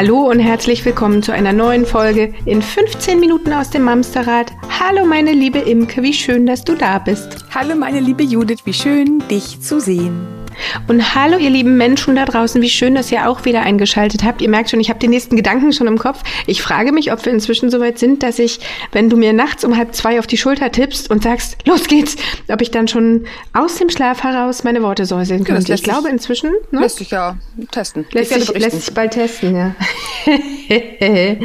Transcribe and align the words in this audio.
Hallo 0.00 0.30
und 0.30 0.38
herzlich 0.38 0.82
willkommen 0.86 1.22
zu 1.22 1.30
einer 1.30 1.52
neuen 1.52 1.84
Folge 1.84 2.32
in 2.46 2.62
15 2.62 3.20
Minuten 3.20 3.52
aus 3.52 3.68
dem 3.68 3.82
Mamsterrad. 3.82 4.50
Hallo 4.80 5.04
meine 5.04 5.32
liebe 5.32 5.58
Imke, 5.58 6.02
wie 6.02 6.14
schön, 6.14 6.46
dass 6.46 6.64
du 6.64 6.74
da 6.74 6.98
bist. 6.98 7.44
Hallo 7.54 7.74
meine 7.74 8.00
liebe 8.00 8.22
Judith, 8.22 8.60
wie 8.64 8.72
schön, 8.72 9.22
dich 9.28 9.60
zu 9.60 9.78
sehen. 9.78 10.39
Und 10.88 11.14
hallo, 11.14 11.38
ihr 11.38 11.50
lieben 11.50 11.76
Menschen 11.76 12.16
da 12.16 12.24
draußen, 12.24 12.60
wie 12.62 12.70
schön, 12.70 12.94
dass 12.94 13.10
ihr 13.10 13.28
auch 13.28 13.44
wieder 13.44 13.62
eingeschaltet 13.62 14.24
habt. 14.24 14.42
Ihr 14.42 14.48
merkt 14.48 14.70
schon, 14.70 14.80
ich 14.80 14.90
habe 14.90 14.98
den 14.98 15.10
nächsten 15.10 15.36
Gedanken 15.36 15.72
schon 15.72 15.86
im 15.86 15.98
Kopf. 15.98 16.22
Ich 16.46 16.62
frage 16.62 16.92
mich, 16.92 17.12
ob 17.12 17.24
wir 17.24 17.32
inzwischen 17.32 17.70
so 17.70 17.80
weit 17.80 17.98
sind, 17.98 18.22
dass 18.22 18.38
ich, 18.38 18.60
wenn 18.92 19.10
du 19.10 19.16
mir 19.16 19.32
nachts 19.32 19.64
um 19.64 19.76
halb 19.76 19.94
zwei 19.94 20.18
auf 20.18 20.26
die 20.26 20.36
Schulter 20.36 20.72
tippst 20.72 21.10
und 21.10 21.22
sagst, 21.22 21.56
los 21.66 21.84
geht's, 21.84 22.16
ob 22.48 22.60
ich 22.60 22.70
dann 22.70 22.88
schon 22.88 23.26
aus 23.52 23.76
dem 23.76 23.90
Schlaf 23.90 24.22
heraus 24.22 24.64
meine 24.64 24.82
Worte 24.82 25.04
säuseln 25.06 25.44
könnte. 25.44 25.68
Ja, 25.68 25.74
ich 25.74 25.82
glaube 25.82 26.08
inzwischen. 26.08 26.50
Ne? 26.70 26.80
Lässt 26.80 26.98
sich 26.98 27.10
ja 27.10 27.36
testen. 27.70 28.06
Lässt 28.12 28.32
sich, 28.32 28.48
lässt 28.58 28.82
sich 28.82 28.94
bald 28.94 29.12
testen, 29.12 29.56
ja. 29.56 29.74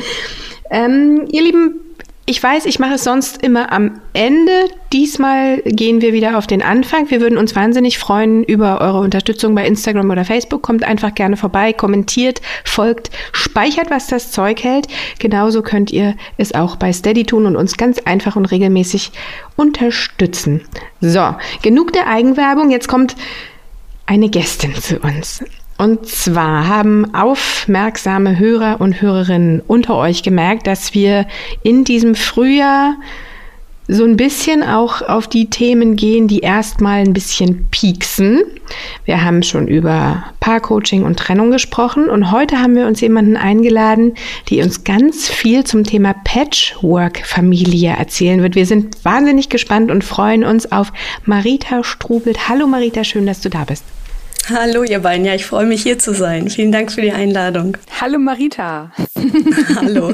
ähm, 0.71 1.27
ihr 1.31 1.41
Lieben, 1.41 1.84
ich 2.27 2.41
weiß, 2.41 2.65
ich 2.65 2.79
mache 2.79 2.95
es 2.95 3.03
sonst 3.03 3.43
immer 3.43 3.71
am 3.71 4.01
Ende. 4.13 4.51
Diesmal 4.91 5.61
gehen 5.61 6.01
wir 6.01 6.11
wieder 6.11 6.39
auf 6.39 6.47
den 6.47 6.63
Anfang. 6.63 7.11
Wir 7.11 7.21
würden 7.21 7.37
uns 7.37 7.55
wahnsinnig 7.55 7.99
freuen 7.99 8.43
über 8.43 8.81
eure 8.81 8.99
Unterstützung 8.99 9.53
bei 9.53 9.65
Instagram 9.67 10.09
oder 10.09 10.25
Facebook. 10.25 10.63
Kommt 10.63 10.83
einfach 10.83 11.13
gerne 11.13 11.37
vorbei, 11.37 11.71
kommentiert, 11.71 12.41
folgt, 12.63 13.11
speichert, 13.31 13.91
was 13.91 14.07
das 14.07 14.31
Zeug 14.31 14.63
hält. 14.63 14.87
Genauso 15.19 15.61
könnt 15.61 15.91
ihr 15.91 16.15
es 16.37 16.55
auch 16.55 16.77
bei 16.77 16.91
Steady 16.93 17.25
tun 17.25 17.45
und 17.45 17.55
uns 17.55 17.77
ganz 17.77 17.99
einfach 17.99 18.35
und 18.35 18.45
regelmäßig 18.45 19.11
unterstützen. 19.55 20.61
So, 21.01 21.35
genug 21.61 21.93
der 21.93 22.07
Eigenwerbung. 22.07 22.71
Jetzt 22.71 22.87
kommt 22.87 23.15
eine 24.07 24.29
Gästin 24.29 24.73
zu 24.73 24.99
uns. 24.99 25.43
Und 25.77 26.07
zwar 26.07 26.67
haben 26.67 27.13
aufmerksame 27.13 28.39
Hörer 28.39 28.79
und 28.79 29.01
Hörerinnen 29.01 29.61
unter 29.67 29.95
euch 29.97 30.23
gemerkt, 30.23 30.67
dass 30.67 30.93
wir 30.93 31.27
in 31.63 31.83
diesem 31.83 32.15
Frühjahr 32.15 32.95
so 33.87 34.03
ein 34.03 34.17
bisschen 34.17 34.63
auch 34.63 35.01
auf 35.03 35.27
die 35.27 35.49
Themen 35.49 35.95
gehen, 35.95 36.27
die 36.27 36.39
erstmal 36.39 37.01
ein 37.01 37.13
bisschen 37.13 37.67
pieksen. 37.69 38.41
Wir 39.03 39.23
haben 39.23 39.43
schon 39.43 39.67
über 39.67 40.23
Paarcoaching 40.39 41.03
und 41.03 41.19
Trennung 41.19 41.51
gesprochen 41.51 42.09
und 42.09 42.31
heute 42.31 42.59
haben 42.59 42.75
wir 42.75 42.87
uns 42.87 43.01
jemanden 43.01 43.37
eingeladen, 43.37 44.15
die 44.49 44.61
uns 44.61 44.83
ganz 44.83 45.29
viel 45.29 45.65
zum 45.65 45.83
Thema 45.83 46.15
Patchwork-Familie 46.23 47.91
erzählen 47.91 48.41
wird. 48.41 48.55
Wir 48.55 48.65
sind 48.65 49.03
wahnsinnig 49.05 49.49
gespannt 49.49 49.91
und 49.91 50.03
freuen 50.03 50.43
uns 50.43 50.71
auf 50.71 50.91
Marita 51.25 51.83
Strubelt. 51.83 52.49
Hallo 52.49 52.65
Marita, 52.65 53.03
schön, 53.03 53.27
dass 53.27 53.41
du 53.41 53.49
da 53.49 53.65
bist. 53.65 53.83
Hallo 54.49 54.83
ihr 54.83 54.99
beiden, 54.99 55.25
ja, 55.25 55.33
ich 55.33 55.45
freue 55.45 55.65
mich 55.65 55.81
hier 55.81 55.97
zu 55.97 56.13
sein. 56.13 56.49
Vielen 56.51 56.71
Dank 56.71 56.91
für 56.91 57.01
die 57.01 57.11
Einladung. 57.11 57.77
Hallo 57.99 58.19
Marita. 58.19 58.91
Hallo. 59.75 60.13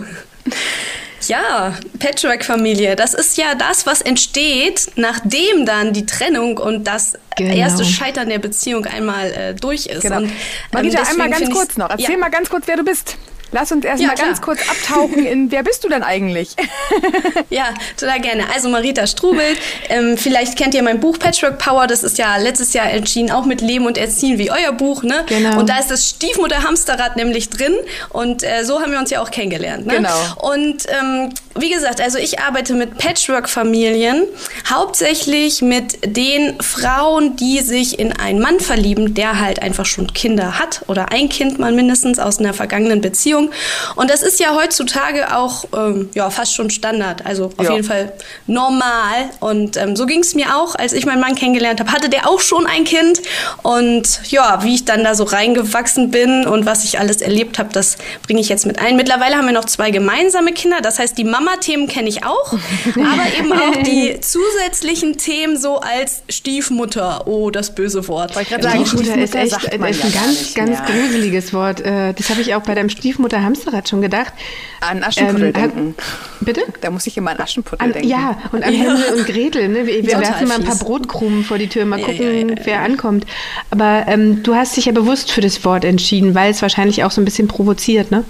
Ja, 1.27 1.73
Patchwork-Familie, 1.99 2.95
das 2.95 3.13
ist 3.13 3.37
ja 3.37 3.55
das, 3.55 3.85
was 3.85 4.01
entsteht, 4.01 4.91
nachdem 4.95 5.65
dann 5.65 5.91
die 5.91 6.05
Trennung 6.05 6.57
und 6.57 6.85
das 6.85 7.17
genau. 7.35 7.53
erste 7.53 7.83
Scheitern 7.83 8.29
der 8.29 8.39
Beziehung 8.39 8.85
einmal 8.85 9.31
äh, 9.31 9.53
durch 9.53 9.87
ist. 9.87 10.03
Genau. 10.03 10.17
Und, 10.17 10.31
Marita, 10.71 10.99
ähm, 10.99 11.07
einmal 11.09 11.29
ganz 11.29 11.49
kurz 11.51 11.77
noch. 11.77 11.89
Erzähl 11.89 12.11
ja. 12.11 12.17
mal 12.17 12.29
ganz 12.29 12.49
kurz, 12.49 12.67
wer 12.67 12.77
du 12.77 12.83
bist. 12.83 13.17
Lass 13.51 13.71
uns 13.71 13.83
erstmal 13.83 14.15
ja, 14.15 14.23
ganz 14.23 14.41
kurz 14.41 14.61
abtauchen 14.69 15.25
in, 15.25 15.51
wer 15.51 15.63
bist 15.63 15.83
du 15.83 15.89
denn 15.89 16.03
eigentlich? 16.03 16.55
ja, 17.49 17.65
total 17.97 18.21
gerne. 18.21 18.45
Also 18.53 18.69
Marita 18.69 19.05
Strubelt, 19.07 19.57
ähm, 19.89 20.17
vielleicht 20.17 20.57
kennt 20.57 20.73
ihr 20.73 20.83
mein 20.83 20.99
Buch 20.99 21.19
Patchwork 21.19 21.57
Power, 21.57 21.87
das 21.87 22.03
ist 22.03 22.17
ja 22.17 22.37
letztes 22.37 22.73
Jahr 22.73 22.89
erschienen, 22.89 23.31
auch 23.31 23.45
mit 23.45 23.61
Leben 23.61 23.85
und 23.85 23.97
Erziehen 23.97 24.37
wie 24.37 24.51
euer 24.51 24.71
Buch. 24.71 25.03
Ne? 25.03 25.25
Genau. 25.27 25.59
Und 25.59 25.69
da 25.69 25.79
ist 25.79 25.91
das 25.91 26.09
Stiefmutter-Hamsterrad 26.09 27.17
nämlich 27.17 27.49
drin 27.49 27.73
und 28.09 28.43
äh, 28.43 28.63
so 28.63 28.81
haben 28.81 28.91
wir 28.93 28.99
uns 28.99 29.09
ja 29.09 29.21
auch 29.21 29.31
kennengelernt. 29.31 29.85
Ne? 29.85 29.95
Genau. 29.95 30.17
Und 30.37 30.85
ähm, 30.89 31.29
wie 31.59 31.71
gesagt, 31.71 31.99
also 31.99 32.17
ich 32.17 32.39
arbeite 32.39 32.73
mit 32.73 32.97
Patchwork-Familien, 32.97 34.23
hauptsächlich 34.69 35.61
mit 35.61 36.15
den 36.15 36.61
Frauen, 36.61 37.35
die 37.35 37.59
sich 37.59 37.99
in 37.99 38.13
einen 38.13 38.39
Mann 38.39 38.61
verlieben, 38.61 39.13
der 39.13 39.39
halt 39.39 39.61
einfach 39.61 39.85
schon 39.85 40.13
Kinder 40.13 40.57
hat 40.57 40.83
oder 40.87 41.11
ein 41.11 41.27
Kind 41.27 41.59
mal 41.59 41.73
mindestens 41.73 42.19
aus 42.19 42.39
einer 42.39 42.53
vergangenen 42.53 43.01
Beziehung 43.01 43.40
Beziehung. 43.47 43.51
Und 43.95 44.09
das 44.09 44.21
ist 44.21 44.39
ja 44.39 44.55
heutzutage 44.55 45.35
auch 45.35 45.65
ähm, 45.75 46.09
ja, 46.13 46.29
fast 46.29 46.53
schon 46.53 46.69
Standard, 46.69 47.25
also 47.25 47.45
auf 47.57 47.65
ja. 47.65 47.71
jeden 47.71 47.83
Fall 47.83 48.13
normal. 48.47 49.29
Und 49.39 49.77
ähm, 49.77 49.95
so 49.95 50.05
ging 50.05 50.19
es 50.19 50.35
mir 50.35 50.55
auch, 50.55 50.75
als 50.75 50.93
ich 50.93 51.05
meinen 51.05 51.21
Mann 51.21 51.35
kennengelernt 51.35 51.79
habe, 51.79 51.91
hatte 51.91 52.09
der 52.09 52.27
auch 52.27 52.39
schon 52.39 52.67
ein 52.67 52.83
Kind. 52.83 53.21
Und 53.63 54.21
ja, 54.29 54.63
wie 54.63 54.75
ich 54.75 54.85
dann 54.85 55.03
da 55.03 55.15
so 55.15 55.23
reingewachsen 55.23 56.11
bin 56.11 56.45
und 56.45 56.65
was 56.65 56.83
ich 56.83 56.99
alles 56.99 57.21
erlebt 57.21 57.59
habe, 57.59 57.69
das 57.71 57.97
bringe 58.23 58.39
ich 58.39 58.49
jetzt 58.49 58.65
mit 58.65 58.79
ein. 58.79 58.95
Mittlerweile 58.95 59.35
haben 59.35 59.45
wir 59.45 59.53
noch 59.53 59.65
zwei 59.65 59.91
gemeinsame 59.91 60.53
Kinder, 60.53 60.81
das 60.81 60.99
heißt, 60.99 61.17
die 61.17 61.23
Mama-Themen 61.23 61.87
kenne 61.87 62.09
ich 62.09 62.25
auch, 62.25 62.53
aber 62.95 63.37
eben 63.37 63.51
auch 63.53 63.83
die 63.83 64.19
zusätzlichen 64.19 65.17
Themen 65.17 65.57
so 65.57 65.79
als 65.79 66.23
Stiefmutter. 66.29 67.27
Oh, 67.27 67.51
das 67.51 67.75
böse 67.75 68.07
Wort. 68.07 68.33
Stiefmutter 68.33 69.17
ist 69.17 69.35
echt 69.35 69.51
ist 69.51 70.03
ein 70.03 70.13
ganz, 70.13 70.53
ganz 70.53 70.85
gruseliges 70.85 71.53
Wort. 71.53 71.81
Äh, 71.81 72.13
das 72.13 72.29
habe 72.29 72.41
ich 72.41 72.55
auch 72.55 72.63
bei 72.63 72.75
deinem 72.75 72.89
Stiefmutter 72.89 73.30
Mutter 73.31 73.43
Hamsterrad 73.43 73.87
schon 73.87 74.01
gedacht. 74.01 74.33
An 74.81 75.03
Aschenputtel 75.03 75.47
ähm, 75.47 75.53
denken. 75.53 75.95
Bitte? 76.41 76.61
Da 76.81 76.89
muss 76.91 77.07
ich 77.07 77.15
immer 77.17 77.31
an 77.31 77.39
Aschenputtel 77.39 77.85
an, 77.85 77.93
denken. 77.93 78.09
Ja, 78.09 78.37
und 78.51 78.63
an 78.63 78.73
ja. 78.73 78.79
Hänsel 78.79 79.13
und 79.13 79.25
Gretel. 79.25 79.69
Ne? 79.69 79.87
Wir, 79.87 80.03
wir 80.05 80.19
werfen 80.19 80.47
mal 80.47 80.55
ein 80.55 80.63
paar 80.63 80.75
Brotkrumen 80.75 81.43
vor 81.43 81.57
die 81.57 81.67
Tür, 81.67 81.85
mal 81.85 82.01
gucken, 82.01 82.21
ja, 82.21 82.31
ja, 82.31 82.55
wer 82.63 82.81
ankommt. 82.81 83.25
Aber 83.69 84.05
ähm, 84.07 84.43
du 84.43 84.55
hast 84.55 84.75
dich 84.75 84.85
ja 84.85 84.91
bewusst 84.91 85.31
für 85.31 85.41
das 85.41 85.63
Wort 85.63 85.85
entschieden, 85.85 86.35
weil 86.35 86.51
es 86.51 86.61
wahrscheinlich 86.61 87.03
auch 87.03 87.11
so 87.11 87.21
ein 87.21 87.25
bisschen 87.25 87.47
provoziert, 87.47 88.11
ne? 88.11 88.25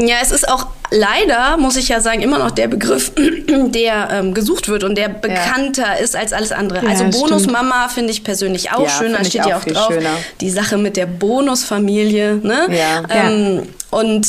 Ja, 0.00 0.16
es 0.22 0.30
ist 0.30 0.48
auch 0.48 0.66
leider, 0.90 1.56
muss 1.56 1.76
ich 1.76 1.88
ja 1.88 2.00
sagen, 2.00 2.20
immer 2.22 2.38
noch 2.38 2.50
der 2.50 2.68
Begriff, 2.68 3.12
der 3.48 4.08
ähm, 4.12 4.34
gesucht 4.34 4.68
wird 4.68 4.84
und 4.84 4.96
der 4.96 5.08
bekannter 5.08 5.82
ja. 5.82 5.94
ist 5.94 6.16
als 6.16 6.32
alles 6.32 6.52
andere. 6.52 6.84
Ja, 6.84 6.90
also 6.90 7.04
Bonusmama 7.04 7.88
finde 7.88 8.12
ich 8.12 8.24
persönlich 8.24 8.72
auch 8.72 8.84
ja, 8.84 8.88
schön, 8.88 9.12
da 9.12 9.24
steht 9.24 9.46
ja 9.46 9.56
auch 9.56 9.64
drauf. 9.64 9.92
Schöner. 9.92 10.10
Die 10.40 10.50
Sache 10.50 10.76
mit 10.78 10.96
der 10.96 11.06
Bonusfamilie. 11.06 12.36
Ne? 12.42 12.68
Ja. 12.70 13.02
Ähm, 13.08 13.62
und 13.90 14.26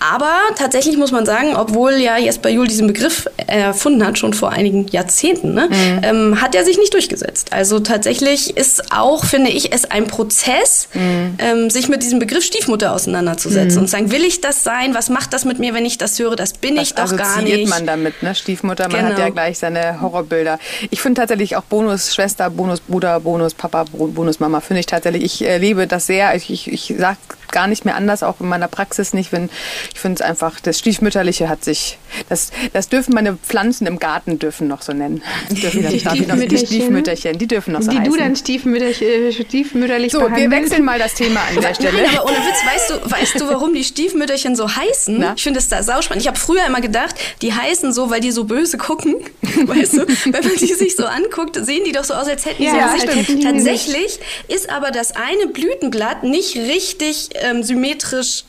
aber 0.00 0.32
tatsächlich 0.56 0.96
muss 0.96 1.12
man 1.12 1.26
sagen, 1.26 1.54
obwohl 1.54 1.92
ja 1.92 2.16
Jesper 2.16 2.48
Juhl 2.48 2.66
diesen 2.66 2.86
Begriff 2.86 3.28
erfunden 3.46 4.04
hat, 4.04 4.18
schon 4.18 4.32
vor 4.32 4.50
einigen 4.50 4.86
Jahrzehnten, 4.88 5.52
ne, 5.52 5.68
mhm. 5.68 6.00
ähm, 6.02 6.40
hat 6.40 6.54
er 6.54 6.64
sich 6.64 6.78
nicht 6.78 6.94
durchgesetzt. 6.94 7.52
Also 7.52 7.80
tatsächlich 7.80 8.56
ist 8.56 8.92
auch, 8.92 9.26
finde 9.26 9.50
ich, 9.50 9.72
es 9.74 9.84
ein 9.84 10.06
Prozess, 10.06 10.88
mhm. 10.94 11.34
ähm, 11.38 11.70
sich 11.70 11.88
mit 11.88 12.02
diesem 12.02 12.18
Begriff 12.18 12.44
Stiefmutter 12.44 12.94
auseinanderzusetzen 12.94 13.76
mhm. 13.76 13.82
und 13.82 13.88
sagen, 13.88 14.10
will 14.10 14.24
ich 14.24 14.40
das 14.40 14.64
sein? 14.64 14.94
Was 14.94 15.10
macht 15.10 15.34
das 15.34 15.44
mit 15.44 15.58
mir, 15.58 15.74
wenn 15.74 15.84
ich 15.84 15.98
das 15.98 16.18
höre? 16.18 16.34
Das 16.34 16.54
bin 16.54 16.76
Was 16.76 16.82
ich 16.84 16.94
doch 16.94 17.14
gar 17.14 17.42
nicht. 17.42 17.68
man 17.68 17.86
damit, 17.86 18.22
ne? 18.22 18.34
Stiefmutter, 18.34 18.88
man 18.88 19.00
genau. 19.00 19.10
hat 19.10 19.18
ja 19.18 19.28
gleich 19.28 19.58
seine 19.58 20.00
Horrorbilder. 20.00 20.58
Ich 20.90 21.02
finde 21.02 21.20
tatsächlich 21.20 21.56
auch 21.56 21.64
Bonusschwester, 21.64 22.48
Bonusbruder, 22.48 23.20
Bonuspapa, 23.20 23.84
Bonusmama, 23.92 24.60
finde 24.60 24.80
ich 24.80 24.86
tatsächlich, 24.86 25.24
ich 25.24 25.46
äh, 25.46 25.58
liebe 25.58 25.86
das 25.86 26.06
sehr. 26.06 26.34
Ich, 26.34 26.50
ich, 26.50 26.72
ich 26.72 26.94
sage 26.98 27.18
gar 27.52 27.66
nicht 27.66 27.84
mehr 27.84 27.96
anders, 27.96 28.22
auch 28.22 28.40
in 28.40 28.48
meiner 28.48 28.68
Praxis 28.68 29.12
nicht, 29.12 29.32
wenn 29.32 29.50
ich 29.92 30.00
finde 30.00 30.22
es 30.22 30.28
einfach, 30.28 30.60
das 30.60 30.78
Stiefmütterliche 30.78 31.48
hat 31.48 31.64
sich, 31.64 31.98
das, 32.28 32.50
das 32.72 32.88
dürfen 32.88 33.14
meine 33.14 33.36
Pflanzen 33.36 33.86
im 33.86 33.98
Garten 33.98 34.38
dürfen 34.38 34.68
noch 34.68 34.82
so 34.82 34.92
nennen. 34.92 35.22
Die, 35.50 35.60
dürfen, 35.60 35.88
die, 35.88 36.00
Stiefmütterchen. 36.00 36.48
die 36.48 36.58
Stiefmütterchen, 36.58 37.38
die 37.38 37.46
dürfen 37.46 37.72
noch 37.72 37.82
so 37.82 37.90
Die 37.90 37.98
heißen. 37.98 38.12
du 38.12 38.18
dann 38.18 38.36
stiefmütterlich, 38.36 39.02
äh, 39.02 39.32
stiefmütterlich 39.32 40.12
So, 40.12 40.20
wir 40.20 40.50
wechseln 40.50 40.84
mal 40.84 40.98
das 40.98 41.14
Thema 41.14 41.40
an 41.48 41.60
der 41.60 41.74
Stelle. 41.74 42.02
Nein, 42.02 42.16
aber 42.16 42.26
ohne 42.26 42.36
Witz, 42.38 42.64
weißt 42.64 42.90
du, 42.90 43.10
weißt 43.10 43.40
du, 43.40 43.48
warum 43.48 43.74
die 43.74 43.84
Stiefmütterchen 43.84 44.56
so 44.56 44.68
heißen? 44.68 45.18
Na? 45.18 45.34
Ich 45.36 45.42
finde 45.42 45.58
es 45.58 45.68
da 45.68 45.82
sauspannend. 45.82 46.22
Ich 46.22 46.28
habe 46.28 46.38
früher 46.38 46.64
immer 46.66 46.80
gedacht, 46.80 47.14
die 47.42 47.52
heißen 47.52 47.92
so, 47.92 48.10
weil 48.10 48.20
die 48.20 48.30
so 48.30 48.44
böse 48.44 48.78
gucken. 48.78 49.16
weißt 49.42 49.94
du, 49.94 50.06
wenn 50.06 50.44
man 50.44 50.56
die 50.56 50.74
sich 50.74 50.96
so 50.96 51.06
anguckt, 51.06 51.56
sehen 51.56 51.82
die 51.84 51.92
doch 51.92 52.04
so 52.04 52.14
aus, 52.14 52.28
als 52.28 52.46
hätten 52.46 52.62
ja, 52.62 52.94
sie 52.96 53.06
Gesicht. 53.06 53.42
Tatsächlich 53.42 54.20
ist 54.48 54.70
aber 54.70 54.90
das 54.90 55.12
eine 55.12 55.46
Blütenblatt 55.52 56.22
nicht 56.22 56.56
richtig 56.56 57.30
ähm, 57.40 57.62
symmetrisch 57.62 58.44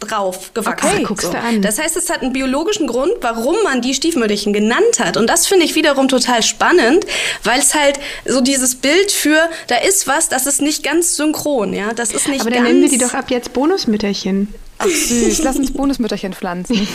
drauf 0.00 0.52
gewachsen. 0.54 0.88
Okay, 0.88 1.02
guckst 1.02 1.32
du 1.32 1.38
an. 1.38 1.62
Das 1.62 1.78
heißt, 1.78 1.96
es 1.96 2.10
hat 2.10 2.22
einen 2.22 2.32
biologischen 2.32 2.86
Grund, 2.86 3.12
warum 3.20 3.56
man 3.64 3.80
die 3.80 3.94
Stiefmütterchen 3.94 4.52
genannt 4.52 4.98
hat. 4.98 5.16
Und 5.16 5.28
das 5.28 5.46
finde 5.46 5.64
ich 5.64 5.74
wiederum 5.74 6.08
total 6.08 6.42
spannend, 6.42 7.06
weil 7.42 7.60
es 7.60 7.74
halt 7.74 7.98
so 8.24 8.40
dieses 8.40 8.76
Bild 8.76 9.12
für, 9.12 9.48
da 9.68 9.76
ist 9.76 10.06
was, 10.06 10.28
das 10.28 10.46
ist 10.46 10.60
nicht 10.60 10.82
ganz 10.82 11.16
synchron, 11.16 11.72
ja, 11.72 11.94
das 11.94 12.12
ist 12.12 12.28
nicht 12.28 12.42
Aber 12.42 12.50
dann 12.50 12.64
nennen 12.64 12.82
wir 12.82 12.88
die 12.88 12.98
doch 12.98 13.14
ab 13.14 13.30
jetzt 13.30 13.52
Bonusmütterchen. 13.52 14.52
Ach 14.78 14.86
süß, 14.86 15.42
lass 15.42 15.56
uns 15.56 15.72
Bonusmütterchen 15.72 16.32
pflanzen. 16.32 16.86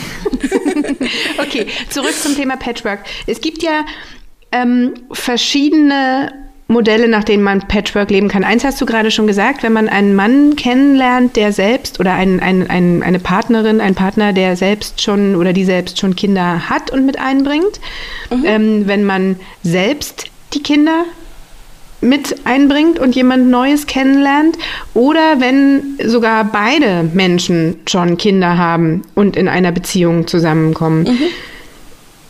okay, 1.38 1.66
zurück 1.88 2.14
zum 2.22 2.36
Thema 2.36 2.56
Patchwork. 2.56 3.00
Es 3.26 3.40
gibt 3.40 3.62
ja 3.62 3.84
ähm, 4.52 4.94
verschiedene 5.12 6.49
Modelle, 6.70 7.08
nach 7.08 7.24
denen 7.24 7.42
man 7.42 7.60
Patchwork 7.60 8.10
leben 8.10 8.28
kann. 8.28 8.44
Eins 8.44 8.64
hast 8.64 8.80
du 8.80 8.86
gerade 8.86 9.10
schon 9.10 9.26
gesagt, 9.26 9.62
wenn 9.62 9.72
man 9.72 9.88
einen 9.88 10.14
Mann 10.14 10.56
kennenlernt, 10.56 11.36
der 11.36 11.52
selbst 11.52 12.00
oder 12.00 12.14
ein, 12.14 12.40
ein, 12.40 12.70
ein, 12.70 13.02
eine 13.02 13.18
Partnerin, 13.18 13.80
ein 13.80 13.94
Partner, 13.94 14.32
der 14.32 14.56
selbst 14.56 15.02
schon 15.02 15.36
oder 15.36 15.52
die 15.52 15.64
selbst 15.64 15.98
schon 15.98 16.16
Kinder 16.16 16.70
hat 16.70 16.90
und 16.90 17.04
mit 17.04 17.18
einbringt. 17.18 17.80
Mhm. 18.30 18.44
Ähm, 18.44 18.82
wenn 18.86 19.04
man 19.04 19.36
selbst 19.62 20.26
die 20.54 20.62
Kinder 20.62 21.04
mit 22.00 22.46
einbringt 22.46 22.98
und 22.98 23.14
jemand 23.14 23.50
Neues 23.50 23.86
kennenlernt 23.86 24.56
oder 24.94 25.40
wenn 25.40 25.98
sogar 26.04 26.44
beide 26.44 27.02
Menschen 27.12 27.76
schon 27.86 28.16
Kinder 28.16 28.56
haben 28.56 29.02
und 29.14 29.36
in 29.36 29.48
einer 29.48 29.72
Beziehung 29.72 30.26
zusammenkommen. 30.26 31.02
Mhm. 31.02 31.18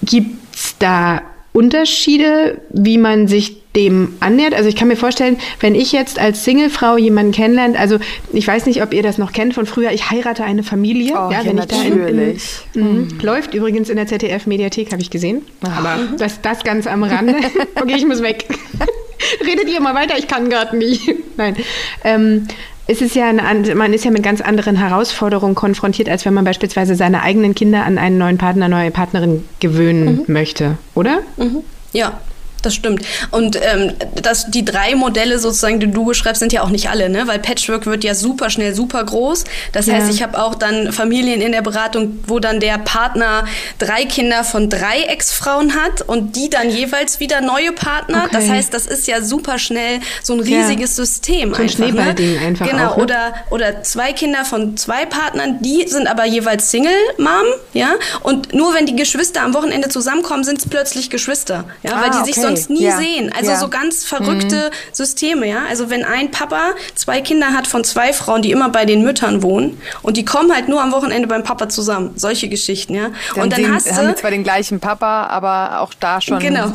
Gibt 0.02 0.54
es 0.54 0.76
da 0.78 1.22
Unterschiede, 1.52 2.60
wie 2.70 2.98
man 2.98 3.26
sich 3.26 3.60
dem 3.74 4.14
annähert? 4.20 4.54
Also 4.54 4.68
ich 4.68 4.76
kann 4.76 4.88
mir 4.88 4.96
vorstellen, 4.96 5.36
wenn 5.60 5.74
ich 5.74 5.92
jetzt 5.92 6.18
als 6.18 6.44
Singlefrau 6.44 6.96
jemanden 6.96 7.32
kennenlernt, 7.32 7.78
also 7.78 7.98
ich 8.32 8.46
weiß 8.46 8.66
nicht, 8.66 8.82
ob 8.82 8.94
ihr 8.94 9.02
das 9.02 9.18
noch 9.18 9.32
kennt 9.32 9.54
von 9.54 9.66
früher, 9.66 9.90
ich 9.92 10.10
heirate 10.10 10.44
eine 10.44 10.62
Familie. 10.62 11.14
Oh, 11.14 11.30
ja, 11.30 11.44
wenn 11.44 11.56
ja, 11.56 11.64
ich. 11.64 11.68
Da 11.68 11.82
in, 11.82 12.08
in, 12.08 12.38
mhm. 12.74 13.18
Läuft 13.22 13.54
übrigens 13.54 13.88
in 13.88 13.96
der 13.96 14.06
ZDF-Mediathek, 14.06 14.92
habe 14.92 15.02
ich 15.02 15.10
gesehen. 15.10 15.42
Ach. 15.62 15.78
Aber 15.78 15.98
das, 16.18 16.40
das 16.40 16.62
ganz 16.62 16.86
am 16.86 17.02
Rande. 17.02 17.36
okay, 17.74 17.94
ich 17.96 18.06
muss 18.06 18.22
weg. 18.22 18.46
Redet 19.44 19.68
ihr 19.68 19.80
mal 19.80 19.94
weiter, 19.94 20.18
ich 20.18 20.28
kann 20.28 20.48
gerade 20.48 20.76
nicht. 20.76 21.12
Nein. 21.36 21.56
Ähm, 22.04 22.48
es 22.90 23.00
ist 23.00 23.14
ja 23.14 23.28
eine, 23.28 23.74
man 23.76 23.92
ist 23.92 24.04
ja 24.04 24.10
mit 24.10 24.24
ganz 24.24 24.40
anderen 24.40 24.74
Herausforderungen 24.74 25.54
konfrontiert, 25.54 26.08
als 26.08 26.24
wenn 26.24 26.34
man 26.34 26.44
beispielsweise 26.44 26.96
seine 26.96 27.22
eigenen 27.22 27.54
Kinder 27.54 27.84
an 27.84 27.98
einen 27.98 28.18
neuen 28.18 28.36
Partner, 28.36 28.68
neue 28.68 28.90
Partnerin 28.90 29.44
gewöhnen 29.60 30.24
mhm. 30.26 30.32
möchte, 30.32 30.76
oder? 30.96 31.20
Mhm. 31.36 31.58
Ja, 31.92 32.20
das 32.62 32.74
stimmt. 32.74 33.04
Und 33.30 33.56
ähm, 33.56 33.92
das, 34.22 34.50
die 34.50 34.64
drei 34.64 34.94
Modelle 34.94 35.38
sozusagen, 35.38 35.80
die 35.80 35.90
du 35.90 36.04
beschreibst, 36.04 36.40
sind 36.40 36.52
ja 36.52 36.62
auch 36.62 36.70
nicht 36.70 36.90
alle, 36.90 37.08
ne? 37.08 37.26
Weil 37.26 37.38
Patchwork 37.38 37.86
wird 37.86 38.04
ja 38.04 38.14
super 38.14 38.50
schnell 38.50 38.74
super 38.74 39.04
groß. 39.04 39.44
Das 39.72 39.86
ja. 39.86 39.94
heißt, 39.94 40.10
ich 40.10 40.22
habe 40.22 40.42
auch 40.42 40.54
dann 40.54 40.92
Familien 40.92 41.40
in 41.40 41.52
der 41.52 41.62
Beratung, 41.62 42.18
wo 42.26 42.38
dann 42.38 42.60
der 42.60 42.78
Partner 42.78 43.44
drei 43.78 44.04
Kinder 44.04 44.44
von 44.44 44.68
drei 44.68 45.02
Ex-Frauen 45.02 45.74
hat 45.74 46.02
und 46.02 46.36
die 46.36 46.50
dann 46.50 46.70
jeweils 46.70 47.20
wieder 47.20 47.40
neue 47.40 47.72
Partner. 47.72 48.24
Okay. 48.24 48.36
Das 48.36 48.48
heißt, 48.48 48.74
das 48.74 48.86
ist 48.86 49.06
ja 49.06 49.22
super 49.22 49.58
schnell 49.58 50.00
so 50.22 50.34
ein 50.34 50.40
riesiges 50.40 50.96
ja. 50.96 51.04
System. 51.04 51.54
So 51.54 51.56
ein 51.56 51.62
einfach, 51.62 51.78
ne? 51.78 51.88
Schneeballding 51.88 52.32
ne? 52.34 52.40
einfach. 52.40 52.68
Genau. 52.68 52.90
Auch, 52.90 52.96
ne? 52.96 53.02
oder, 53.02 53.34
oder 53.50 53.82
zwei 53.82 54.12
Kinder 54.12 54.44
von 54.44 54.76
zwei 54.76 55.06
Partnern, 55.06 55.58
die 55.60 55.86
sind 55.86 56.06
aber 56.06 56.24
jeweils 56.24 56.70
Single-Mom, 56.70 57.46
ja? 57.72 57.94
Und 58.22 58.54
nur 58.54 58.74
wenn 58.74 58.86
die 58.86 58.96
Geschwister 58.96 59.42
am 59.42 59.54
Wochenende 59.54 59.88
zusammenkommen, 59.88 60.44
sind 60.44 60.58
es 60.58 60.68
plötzlich 60.68 61.10
Geschwister. 61.10 61.64
Ja, 61.82 61.92
ah, 61.92 62.02
weil 62.02 62.10
die 62.10 62.16
okay. 62.18 62.32
sich 62.32 62.42
so 62.42 62.46
sonst 62.56 62.70
nie 62.70 62.84
ja. 62.84 62.96
sehen. 62.96 63.32
Also 63.36 63.50
ja. 63.50 63.56
so 63.56 63.68
ganz 63.68 64.04
verrückte 64.04 64.70
mhm. 64.70 64.94
Systeme, 64.94 65.48
ja. 65.48 65.64
Also 65.68 65.90
wenn 65.90 66.04
ein 66.04 66.30
Papa 66.30 66.72
zwei 66.94 67.20
Kinder 67.20 67.48
hat 67.48 67.66
von 67.66 67.84
zwei 67.84 68.12
Frauen, 68.12 68.42
die 68.42 68.50
immer 68.50 68.68
bei 68.68 68.84
den 68.84 69.02
Müttern 69.02 69.42
wohnen 69.42 69.80
und 70.02 70.16
die 70.16 70.24
kommen 70.24 70.52
halt 70.52 70.68
nur 70.68 70.82
am 70.82 70.92
Wochenende 70.92 71.28
beim 71.28 71.42
Papa 71.42 71.68
zusammen. 71.68 72.12
Solche 72.16 72.48
Geschichten, 72.48 72.94
ja. 72.94 73.10
Dann 73.34 73.44
und 73.44 73.52
dann 73.52 73.62
den, 73.62 73.74
hast 73.74 73.86
du 73.86 73.94
haben 73.94 74.16
zwar 74.16 74.30
den 74.30 74.42
gleichen 74.42 74.80
Papa, 74.80 75.26
aber 75.26 75.80
auch 75.80 75.94
da 75.98 76.20
schon 76.20 76.38
genau. 76.38 76.72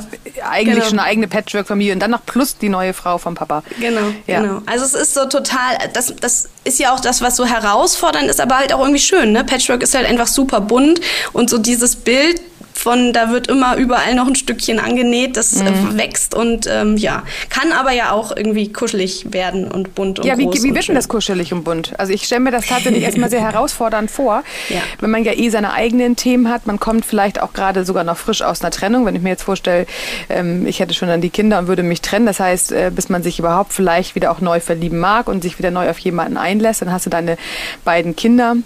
eigentlich 0.49 0.75
genau. 0.75 0.85
schon 0.85 0.99
eine 0.99 1.07
eigene 1.07 1.27
Patchwork-Familie 1.27 1.93
und 1.93 1.99
dann 1.99 2.11
noch 2.11 2.25
plus 2.25 2.57
die 2.57 2.69
neue 2.69 2.93
Frau 2.93 3.17
vom 3.17 3.35
Papa. 3.35 3.63
Genau, 3.79 4.01
ja. 4.27 4.41
genau. 4.41 4.61
Also 4.65 4.85
es 4.85 4.93
ist 4.93 5.13
so 5.13 5.25
total, 5.25 5.77
das, 5.93 6.13
das 6.19 6.49
ist 6.63 6.79
ja 6.79 6.93
auch 6.93 6.99
das, 6.99 7.21
was 7.21 7.35
so 7.35 7.45
herausfordernd 7.45 8.29
ist, 8.29 8.41
aber 8.41 8.57
halt 8.57 8.73
auch 8.73 8.79
irgendwie 8.79 8.99
schön. 8.99 9.31
Ne? 9.31 9.43
Patchwork 9.43 9.83
ist 9.83 9.95
halt 9.95 10.07
einfach 10.07 10.27
super 10.27 10.61
bunt 10.61 10.99
und 11.33 11.49
so 11.49 11.57
dieses 11.57 11.95
Bild 11.95 12.41
von, 12.75 13.13
da 13.13 13.31
wird 13.31 13.47
immer 13.47 13.77
überall 13.77 14.13
noch 14.15 14.27
ein 14.27 14.35
Stückchen 14.35 14.79
angenäht, 14.79 15.37
das 15.37 15.61
äh, 15.61 15.71
mhm. 15.71 15.97
wächst 15.97 16.35
und 16.35 16.67
ähm, 16.69 16.97
ja, 16.97 17.23
kann 17.49 17.71
aber 17.71 17.93
ja 17.93 18.11
auch 18.11 18.35
irgendwie 18.35 18.71
kuschelig 18.71 19.27
werden 19.31 19.71
und 19.71 19.95
bunt 19.95 20.19
und 20.19 20.25
Ja, 20.25 20.37
wie, 20.37 20.45
wie 20.45 20.75
wird 20.75 20.87
denn 20.87 20.95
das 20.95 21.07
kuschelig 21.07 21.53
und 21.53 21.63
bunt? 21.63 21.97
Also 21.97 22.13
ich 22.13 22.23
stelle 22.23 22.41
mir 22.41 22.51
das 22.51 22.67
tatsächlich 22.67 23.03
erstmal 23.05 23.29
sehr 23.29 23.41
herausfordernd 23.41 24.11
vor, 24.11 24.43
ja. 24.69 24.81
wenn 24.99 25.09
man 25.09 25.23
ja 25.23 25.33
eh 25.33 25.49
seine 25.49 25.73
eigenen 25.73 26.15
Themen 26.15 26.49
hat. 26.49 26.67
Man 26.67 26.79
kommt 26.79 27.05
vielleicht 27.05 27.41
auch 27.41 27.53
gerade 27.53 27.85
sogar 27.85 28.03
noch 28.03 28.17
frisch 28.17 28.41
aus 28.41 28.61
einer 28.61 28.71
Trennung. 28.71 29.05
Wenn 29.05 29.15
ich 29.15 29.21
mir 29.21 29.29
jetzt 29.29 29.43
vorstelle, 29.43 29.87
ähm, 30.29 30.67
ich 30.67 30.79
hätte 30.79 30.93
schon 30.93 31.07
dann 31.07 31.21
die 31.21 31.29
Kinder 31.29 31.57
und 31.59 31.67
würde 31.67 31.81
mich 31.81 32.01
trennen, 32.01 32.25
das 32.25 32.39
heißt, 32.39 32.73
äh, 32.73 32.91
bis 32.93 33.09
man 33.09 33.23
sich 33.23 33.39
überhaupt 33.39 33.73
vielleicht 33.73 34.15
wieder 34.15 34.31
auch 34.31 34.41
neu 34.41 34.59
verlieben 34.59 34.99
mag 34.99 35.27
und 35.27 35.41
sich 35.41 35.57
wieder 35.57 35.71
neu 35.71 35.89
auf 35.89 35.99
jemanden 35.99 36.37
einlässt, 36.37 36.81
dann 36.81 36.91
hast 36.91 37.05
du 37.05 37.09
deine 37.09 37.37
beiden 37.83 38.15
Kinder 38.15 38.57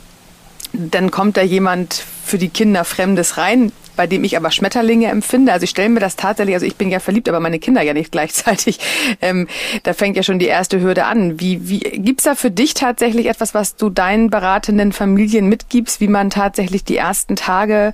dann 0.71 1.09
kommt 1.11 1.37
da 1.37 1.41
jemand 1.41 2.03
für 2.23 2.37
die 2.37 2.49
Kinder 2.49 2.85
Fremdes 2.85 3.37
rein 3.37 3.71
bei 3.99 4.07
dem 4.07 4.23
ich 4.23 4.37
aber 4.37 4.49
Schmetterlinge 4.49 5.07
empfinde. 5.07 5.51
Also 5.51 5.65
ich 5.65 5.71
stelle 5.71 5.89
mir 5.89 5.99
das 5.99 6.15
tatsächlich, 6.15 6.55
also 6.55 6.65
ich 6.65 6.77
bin 6.77 6.89
ja 6.89 7.01
verliebt, 7.01 7.27
aber 7.27 7.41
meine 7.41 7.59
Kinder 7.59 7.81
ja 7.81 7.93
nicht 7.93 8.11
gleichzeitig. 8.13 8.79
Ähm, 9.21 9.49
da 9.83 9.91
fängt 9.91 10.15
ja 10.15 10.23
schon 10.23 10.39
die 10.39 10.45
erste 10.45 10.79
Hürde 10.79 11.03
an. 11.03 11.41
Wie, 11.41 11.67
wie 11.67 11.79
gibt's 11.79 12.23
da 12.23 12.35
für 12.35 12.49
dich 12.49 12.75
tatsächlich 12.75 13.25
etwas, 13.25 13.53
was 13.53 13.75
du 13.75 13.89
deinen 13.89 14.29
beratenden 14.29 14.93
Familien 14.93 15.49
mitgibst, 15.49 15.99
wie 15.99 16.07
man 16.07 16.29
tatsächlich 16.29 16.85
die 16.85 16.95
ersten 16.95 17.35
Tage 17.35 17.91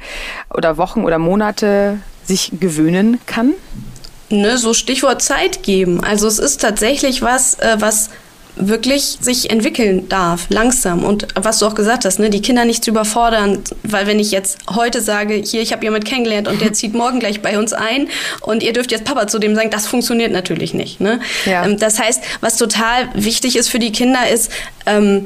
oder 0.53 0.77
Wochen 0.77 1.05
oder 1.05 1.17
Monate 1.17 1.97
sich 2.23 2.51
gewöhnen 2.59 3.19
kann? 3.25 3.53
Ne, 4.29 4.59
so 4.59 4.75
Stichwort 4.75 5.23
Zeit 5.23 5.63
geben. 5.63 6.03
Also 6.03 6.27
es 6.27 6.37
ist 6.37 6.61
tatsächlich 6.61 7.23
was, 7.23 7.55
äh, 7.55 7.77
was 7.79 8.11
wirklich 8.55 9.17
sich 9.19 9.49
entwickeln 9.49 10.07
darf, 10.09 10.47
langsam. 10.49 11.03
Und 11.03 11.27
was 11.35 11.59
du 11.59 11.65
auch 11.65 11.75
gesagt 11.75 12.05
hast, 12.05 12.19
ne, 12.19 12.29
die 12.29 12.41
Kinder 12.41 12.65
nicht 12.65 12.83
zu 12.83 12.91
überfordern, 12.91 13.59
weil 13.83 14.07
wenn 14.07 14.19
ich 14.19 14.31
jetzt 14.31 14.57
heute 14.73 15.01
sage, 15.01 15.35
hier, 15.35 15.61
ich 15.61 15.73
habe 15.73 15.83
jemand 15.83 16.05
kennengelernt 16.05 16.47
und 16.47 16.61
der 16.61 16.73
zieht 16.73 16.93
morgen 16.93 17.19
gleich 17.19 17.41
bei 17.41 17.57
uns 17.59 17.73
ein 17.73 18.07
und 18.41 18.63
ihr 18.63 18.73
dürft 18.73 18.91
jetzt 18.91 19.03
Papa 19.03 19.27
zu 19.27 19.39
dem 19.39 19.55
sagen, 19.55 19.69
das 19.69 19.87
funktioniert 19.87 20.31
natürlich 20.31 20.73
nicht. 20.73 21.01
Ne? 21.01 21.19
Ja. 21.45 21.65
Ähm, 21.65 21.77
das 21.77 21.99
heißt, 21.99 22.23
was 22.41 22.57
total 22.57 23.09
wichtig 23.13 23.55
ist 23.55 23.69
für 23.69 23.79
die 23.79 23.91
Kinder 23.91 24.29
ist, 24.29 24.51
ähm, 24.85 25.25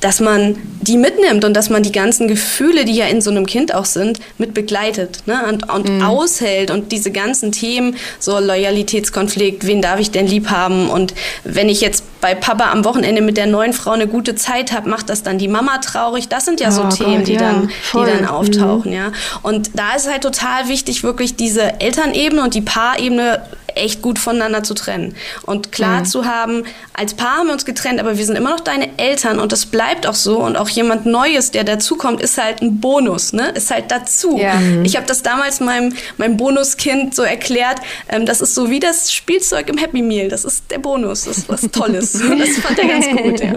dass 0.00 0.20
man 0.20 0.56
die 0.80 0.96
mitnimmt 0.96 1.44
und 1.44 1.54
dass 1.54 1.70
man 1.70 1.82
die 1.82 1.92
ganzen 1.92 2.26
Gefühle, 2.26 2.84
die 2.84 2.94
ja 2.94 3.06
in 3.06 3.20
so 3.20 3.30
einem 3.30 3.46
Kind 3.46 3.74
auch 3.74 3.84
sind, 3.84 4.18
mit 4.38 4.54
begleitet 4.54 5.22
ne? 5.26 5.40
und, 5.48 5.70
und 5.72 5.88
mhm. 5.88 6.02
aushält 6.02 6.70
und 6.70 6.90
diese 6.90 7.10
ganzen 7.10 7.52
Themen, 7.52 7.96
so 8.18 8.38
Loyalitätskonflikt, 8.38 9.66
wen 9.66 9.82
darf 9.82 10.00
ich 10.00 10.10
denn 10.10 10.26
lieb 10.26 10.50
haben 10.50 10.88
und 10.88 11.14
wenn 11.44 11.68
ich 11.68 11.80
jetzt 11.80 12.04
bei 12.20 12.34
Papa 12.34 12.70
am 12.70 12.84
Wochenende 12.84 13.22
mit 13.22 13.36
der 13.36 13.46
neuen 13.46 13.72
Frau 13.72 13.92
eine 13.92 14.06
gute 14.06 14.34
Zeit 14.34 14.72
habe, 14.72 14.88
macht 14.88 15.08
das 15.08 15.22
dann 15.22 15.38
die 15.38 15.48
Mama 15.48 15.78
traurig. 15.78 16.28
Das 16.28 16.44
sind 16.44 16.60
ja 16.60 16.70
so 16.70 16.84
oh 16.84 16.88
Themen, 16.88 17.18
Gott, 17.18 17.28
die, 17.28 17.32
ja, 17.34 17.40
dann, 17.40 17.68
die 17.68 18.10
dann 18.10 18.26
auftauchen. 18.26 18.90
Mhm. 18.90 18.96
Ja. 18.96 19.12
Und 19.42 19.70
da 19.74 19.94
ist 19.96 20.10
halt 20.10 20.22
total 20.22 20.68
wichtig, 20.68 21.02
wirklich 21.02 21.36
diese 21.36 21.80
Elternebene 21.80 22.42
und 22.42 22.54
die 22.54 22.60
Paarebene 22.60 23.40
echt 23.76 24.02
gut 24.02 24.18
voneinander 24.18 24.62
zu 24.62 24.74
trennen. 24.74 25.14
Und 25.42 25.72
klar 25.72 26.00
mhm. 26.00 26.04
zu 26.04 26.24
haben, 26.24 26.64
als 26.92 27.14
Paar 27.14 27.38
haben 27.38 27.46
wir 27.46 27.52
uns 27.52 27.64
getrennt, 27.64 28.00
aber 28.00 28.18
wir 28.18 28.24
sind 28.24 28.36
immer 28.36 28.50
noch 28.50 28.60
deine 28.60 28.98
Eltern 28.98 29.38
und 29.38 29.52
das 29.52 29.66
bleibt 29.66 30.06
auch 30.06 30.14
so. 30.14 30.38
Und 30.38 30.56
auch 30.56 30.68
jemand 30.68 31.06
Neues, 31.06 31.50
der 31.50 31.64
dazukommt, 31.64 32.20
ist 32.20 32.38
halt 32.38 32.62
ein 32.62 32.80
Bonus, 32.80 33.32
ne? 33.32 33.50
Ist 33.50 33.70
halt 33.70 33.90
dazu. 33.90 34.38
Ja. 34.38 34.54
Mhm. 34.54 34.84
Ich 34.84 34.96
habe 34.96 35.06
das 35.06 35.22
damals 35.22 35.60
meinem, 35.60 35.94
meinem 36.18 36.36
Bonuskind 36.36 37.14
so 37.14 37.22
erklärt, 37.22 37.80
ähm, 38.08 38.26
das 38.26 38.40
ist 38.40 38.54
so 38.54 38.70
wie 38.70 38.80
das 38.80 39.12
Spielzeug 39.12 39.68
im 39.68 39.78
Happy 39.78 40.02
Meal. 40.02 40.28
Das 40.28 40.44
ist 40.44 40.70
der 40.70 40.78
Bonus, 40.78 41.24
das 41.24 41.38
ist 41.38 41.48
was 41.48 41.62
Tolles. 41.62 42.12
das 42.38 42.58
fand 42.58 42.78
er 42.78 42.88
ganz 42.88 43.06
gut, 43.08 43.40
ja. 43.40 43.54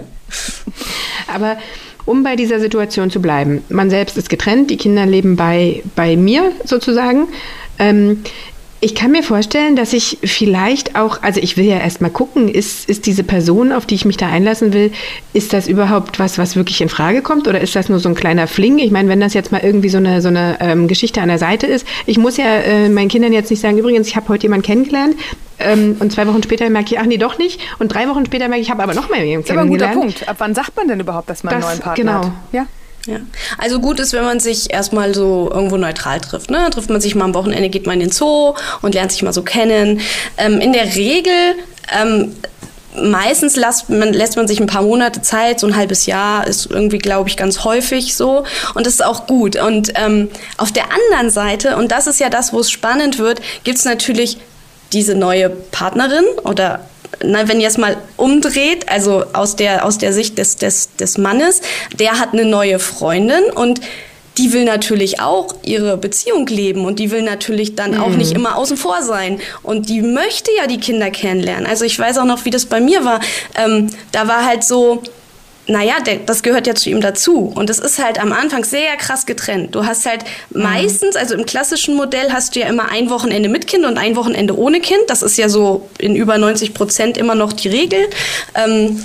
Aber 1.34 1.56
um 2.06 2.22
bei 2.22 2.36
dieser 2.36 2.60
Situation 2.60 3.10
zu 3.10 3.20
bleiben, 3.20 3.64
man 3.68 3.90
selbst 3.90 4.16
ist 4.16 4.28
getrennt, 4.28 4.70
die 4.70 4.76
Kinder 4.76 5.06
leben 5.06 5.36
bei, 5.36 5.82
bei 5.96 6.16
mir 6.16 6.52
sozusagen. 6.64 7.28
Ähm, 7.78 8.22
ich 8.84 8.94
kann 8.94 9.12
mir 9.12 9.22
vorstellen, 9.22 9.76
dass 9.76 9.94
ich 9.94 10.18
vielleicht 10.22 10.94
auch, 10.94 11.22
also 11.22 11.40
ich 11.40 11.56
will 11.56 11.64
ja 11.64 11.78
erstmal 11.78 12.10
gucken, 12.10 12.48
ist, 12.48 12.86
ist 12.86 13.06
diese 13.06 13.24
Person, 13.24 13.72
auf 13.72 13.86
die 13.86 13.94
ich 13.94 14.04
mich 14.04 14.18
da 14.18 14.28
einlassen 14.28 14.74
will, 14.74 14.92
ist 15.32 15.54
das 15.54 15.68
überhaupt 15.68 16.18
was, 16.18 16.36
was 16.36 16.54
wirklich 16.54 16.82
in 16.82 16.90
Frage 16.90 17.22
kommt 17.22 17.48
oder 17.48 17.62
ist 17.62 17.74
das 17.74 17.88
nur 17.88 17.98
so 17.98 18.10
ein 18.10 18.14
kleiner 18.14 18.46
Fling? 18.46 18.78
Ich 18.78 18.90
meine, 18.90 19.08
wenn 19.08 19.20
das 19.20 19.32
jetzt 19.32 19.52
mal 19.52 19.62
irgendwie 19.64 19.88
so 19.88 19.96
eine, 19.96 20.20
so 20.20 20.28
eine 20.28 20.58
ähm, 20.60 20.86
Geschichte 20.86 21.22
an 21.22 21.28
der 21.28 21.38
Seite 21.38 21.66
ist, 21.66 21.86
ich 22.04 22.18
muss 22.18 22.36
ja 22.36 22.44
äh, 22.44 22.90
meinen 22.90 23.08
Kindern 23.08 23.32
jetzt 23.32 23.48
nicht 23.50 23.60
sagen, 23.60 23.78
übrigens, 23.78 24.06
ich 24.06 24.16
habe 24.16 24.28
heute 24.28 24.42
jemanden 24.42 24.66
kennengelernt 24.66 25.16
ähm, 25.60 25.96
und 26.00 26.12
zwei 26.12 26.26
Wochen 26.26 26.42
später 26.42 26.68
merke 26.68 26.94
ich, 26.94 27.00
ach 27.00 27.06
nee, 27.06 27.16
doch 27.16 27.38
nicht 27.38 27.62
und 27.78 27.88
drei 27.88 28.06
Wochen 28.06 28.26
später 28.26 28.48
merke 28.48 28.60
ich, 28.60 28.66
ich 28.66 28.70
habe 28.70 28.82
aber 28.82 28.92
noch 28.92 29.08
mal 29.08 29.16
jemanden 29.20 29.46
kennengelernt. 29.46 29.80
Das 29.80 29.88
ist 29.88 29.94
aber 29.94 30.02
ein 30.02 30.08
guter 30.08 30.18
Punkt. 30.18 30.28
Ab 30.28 30.36
wann 30.40 30.54
sagt 30.54 30.76
man 30.76 30.88
denn 30.88 31.00
überhaupt, 31.00 31.30
dass 31.30 31.42
man 31.42 31.54
das, 31.54 31.64
einen 31.64 31.78
neuen 31.78 31.82
Partner 31.82 32.04
genau. 32.04 32.24
hat? 32.26 32.32
Ja. 32.52 32.66
Ja. 33.06 33.18
Also 33.58 33.80
gut 33.80 34.00
ist, 34.00 34.12
wenn 34.12 34.24
man 34.24 34.40
sich 34.40 34.72
erstmal 34.72 35.14
so 35.14 35.50
irgendwo 35.52 35.76
neutral 35.76 36.20
trifft. 36.20 36.50
Ne? 36.50 36.68
Trifft 36.70 36.90
man 36.90 37.00
sich 37.00 37.14
mal 37.14 37.26
am 37.26 37.34
Wochenende, 37.34 37.68
geht 37.68 37.86
man 37.86 37.94
in 37.94 38.08
den 38.08 38.12
Zoo 38.12 38.54
und 38.82 38.94
lernt 38.94 39.12
sich 39.12 39.22
mal 39.22 39.32
so 39.32 39.42
kennen. 39.42 40.00
Ähm, 40.38 40.60
in 40.60 40.72
der 40.72 40.94
Regel 40.94 41.54
ähm, 41.92 42.34
meistens 42.96 43.56
lässt 43.56 43.90
man, 43.90 44.12
lässt 44.12 44.36
man 44.36 44.48
sich 44.48 44.60
ein 44.60 44.66
paar 44.66 44.82
Monate 44.82 45.22
Zeit, 45.22 45.60
so 45.60 45.66
ein 45.66 45.76
halbes 45.76 46.06
Jahr 46.06 46.46
ist 46.46 46.70
irgendwie, 46.70 46.98
glaube 46.98 47.28
ich, 47.28 47.36
ganz 47.36 47.64
häufig 47.64 48.14
so. 48.14 48.44
Und 48.74 48.86
das 48.86 48.94
ist 48.94 49.04
auch 49.04 49.26
gut. 49.26 49.56
Und 49.56 49.92
ähm, 49.96 50.30
auf 50.56 50.72
der 50.72 50.84
anderen 50.84 51.30
Seite, 51.30 51.76
und 51.76 51.90
das 51.90 52.06
ist 52.06 52.20
ja 52.20 52.30
das, 52.30 52.52
wo 52.52 52.60
es 52.60 52.70
spannend 52.70 53.18
wird, 53.18 53.40
gibt 53.64 53.78
es 53.78 53.84
natürlich 53.84 54.38
diese 54.92 55.14
neue 55.14 55.50
Partnerin 55.50 56.24
oder 56.44 56.80
na, 57.22 57.48
wenn 57.48 57.60
ihr 57.60 57.68
es 57.68 57.78
mal 57.78 57.96
umdreht, 58.16 58.88
also 58.88 59.24
aus 59.32 59.56
der, 59.56 59.84
aus 59.84 59.98
der 59.98 60.12
Sicht 60.12 60.38
des, 60.38 60.56
des, 60.56 60.94
des 60.96 61.18
Mannes, 61.18 61.62
der 61.98 62.18
hat 62.18 62.32
eine 62.32 62.44
neue 62.44 62.78
Freundin 62.78 63.44
und 63.54 63.80
die 64.38 64.52
will 64.52 64.64
natürlich 64.64 65.20
auch 65.20 65.54
ihre 65.62 65.96
Beziehung 65.96 66.46
leben 66.46 66.84
und 66.84 66.98
die 66.98 67.10
will 67.10 67.22
natürlich 67.22 67.76
dann 67.76 67.92
mhm. 67.92 68.00
auch 68.00 68.10
nicht 68.10 68.32
immer 68.32 68.56
außen 68.56 68.76
vor 68.76 69.02
sein. 69.02 69.40
Und 69.62 69.88
die 69.88 70.02
möchte 70.02 70.50
ja 70.56 70.66
die 70.66 70.78
Kinder 70.78 71.10
kennenlernen. 71.10 71.66
Also 71.66 71.84
ich 71.84 71.98
weiß 71.98 72.18
auch 72.18 72.24
noch, 72.24 72.44
wie 72.44 72.50
das 72.50 72.66
bei 72.66 72.80
mir 72.80 73.04
war. 73.04 73.20
Ähm, 73.56 73.90
da 74.10 74.26
war 74.26 74.44
halt 74.44 74.64
so, 74.64 75.02
naja, 75.66 75.94
der, 76.00 76.16
das 76.16 76.42
gehört 76.42 76.66
ja 76.66 76.74
zu 76.74 76.90
ihm 76.90 77.00
dazu. 77.00 77.52
Und 77.54 77.70
es 77.70 77.78
ist 77.78 78.02
halt 78.02 78.20
am 78.20 78.32
Anfang 78.32 78.64
sehr 78.64 78.96
krass 78.96 79.26
getrennt. 79.26 79.74
Du 79.74 79.86
hast 79.86 80.06
halt 80.06 80.24
mhm. 80.50 80.62
meistens, 80.62 81.16
also 81.16 81.34
im 81.34 81.46
klassischen 81.46 81.96
Modell 81.96 82.32
hast 82.32 82.54
du 82.54 82.60
ja 82.60 82.66
immer 82.68 82.90
ein 82.90 83.10
Wochenende 83.10 83.48
mit 83.48 83.66
Kind 83.66 83.84
und 83.84 83.96
ein 83.96 84.16
Wochenende 84.16 84.56
ohne 84.56 84.80
Kind. 84.80 85.02
Das 85.08 85.22
ist 85.22 85.38
ja 85.38 85.48
so 85.48 85.88
in 85.98 86.16
über 86.16 86.36
90 86.38 86.74
Prozent 86.74 87.16
immer 87.16 87.34
noch 87.34 87.52
die 87.52 87.68
Regel. 87.68 88.10
Ähm, 88.54 89.02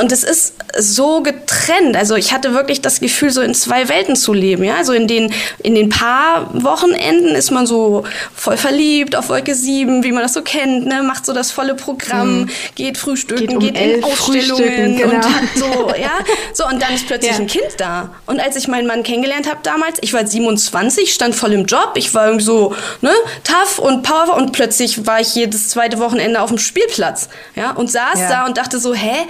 und 0.00 0.12
es 0.12 0.24
ist 0.24 0.54
so 0.78 1.22
getrennt. 1.22 1.94
Also 1.94 2.14
ich 2.14 2.32
hatte 2.32 2.54
wirklich 2.54 2.80
das 2.80 3.00
Gefühl, 3.00 3.30
so 3.30 3.42
in 3.42 3.54
zwei 3.54 3.88
Welten 3.88 4.16
zu 4.16 4.32
leben. 4.32 4.64
Ja? 4.64 4.76
Also 4.76 4.94
in 4.94 5.06
den, 5.06 5.32
in 5.62 5.74
den 5.74 5.90
paar 5.90 6.48
Wochenenden 6.54 7.34
ist 7.34 7.50
man 7.50 7.66
so 7.66 8.04
voll 8.34 8.56
verliebt 8.56 9.14
auf 9.14 9.28
Wolke 9.28 9.54
7, 9.54 10.02
wie 10.02 10.12
man 10.12 10.22
das 10.22 10.32
so 10.32 10.42
kennt, 10.42 10.86
ne? 10.86 11.02
macht 11.02 11.26
so 11.26 11.34
das 11.34 11.50
volle 11.50 11.74
Programm, 11.74 12.42
mhm. 12.42 12.50
geht 12.76 12.96
frühstücken, 12.96 13.46
geht, 13.46 13.56
um 13.56 13.60
geht 13.60 13.78
in 13.78 14.02
Ausstellungen 14.02 14.96
genau. 14.96 15.16
und 15.16 15.48
so, 15.54 15.92
ja. 16.00 16.12
So, 16.54 16.66
und 16.66 16.80
dann 16.80 16.94
ist 16.94 17.06
plötzlich 17.06 17.32
ja. 17.32 17.38
ein 17.38 17.46
Kind 17.46 17.74
da. 17.76 18.10
Und 18.24 18.40
als 18.40 18.56
ich 18.56 18.68
meinen 18.68 18.86
Mann 18.86 19.02
kennengelernt 19.02 19.48
habe 19.48 19.60
damals, 19.62 19.98
ich 20.00 20.14
war 20.14 20.26
27, 20.26 21.12
stand 21.12 21.34
voll 21.34 21.52
im 21.52 21.66
Job, 21.66 21.92
ich 21.96 22.14
war 22.14 22.26
irgendwie 22.26 22.44
so, 22.44 22.74
ne, 23.02 23.12
tough 23.44 23.78
und 23.78 24.02
powerful 24.02 24.34
und 24.34 24.52
plötzlich 24.52 25.06
war 25.06 25.20
ich 25.20 25.34
jedes 25.34 25.68
zweite 25.68 25.98
Wochenende 25.98 26.40
auf 26.40 26.48
dem 26.48 26.58
Spielplatz. 26.58 27.28
Ja, 27.54 27.72
und 27.72 27.90
saß 27.90 28.18
ja. 28.20 28.28
da 28.28 28.46
und 28.46 28.56
dachte 28.56 28.78
so, 28.78 28.94
hä, 28.94 29.26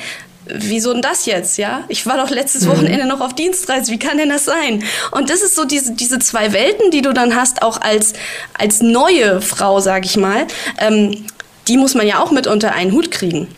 wieso 0.55 0.93
denn 0.93 1.03
das 1.03 1.27
jetzt, 1.27 1.59
ja? 1.59 1.85
Ich 1.89 2.07
war 2.07 2.17
doch 2.17 2.31
letztes 2.31 2.65
mhm. 2.65 2.71
Wochenende 2.71 3.07
noch 3.07 3.21
auf 3.21 3.35
Dienstreise, 3.35 3.91
wie 3.93 3.99
kann 3.99 4.19
denn 4.19 4.29
das 4.29 4.45
sein? 4.45 4.85
Und 5.11 5.31
das 5.31 5.43
ist 5.43 5.55
so 5.55 5.65
diese, 5.65 5.93
diese 5.93 6.19
zwei 6.19 6.53
Welten, 6.53 6.91
die 6.91 7.03
du 7.03 7.13
dann 7.13 7.37
hast, 7.37 7.63
auch 7.63 7.81
als, 7.81 8.13
als 8.55 8.81
neue 8.81 9.41
Frau, 9.41 9.81
sag 9.81 10.05
ich 10.05 10.17
mal, 10.17 10.47
ähm, 10.79 11.27
die 11.69 11.77
muss 11.77 11.95
man 11.95 12.07
ja 12.07 12.21
auch 12.21 12.31
mit 12.31 12.47
unter 12.47 12.73
einen 12.73 12.93
Hut 12.93 13.11
kriegen. 13.11 13.49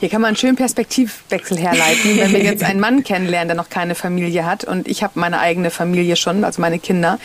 Hier 0.00 0.08
kann 0.08 0.20
man 0.20 0.28
einen 0.28 0.36
schönen 0.36 0.56
Perspektivwechsel 0.56 1.58
herleiten, 1.58 2.18
wenn 2.18 2.32
wir 2.32 2.42
jetzt 2.42 2.62
einen 2.62 2.80
Mann 2.80 3.04
kennenlernen, 3.04 3.48
der 3.48 3.56
noch 3.56 3.70
keine 3.70 3.94
Familie 3.94 4.46
hat 4.46 4.64
und 4.64 4.88
ich 4.88 5.02
habe 5.02 5.18
meine 5.18 5.40
eigene 5.40 5.70
Familie 5.70 6.16
schon, 6.16 6.44
also 6.44 6.60
meine 6.60 6.78
Kinder, 6.78 7.18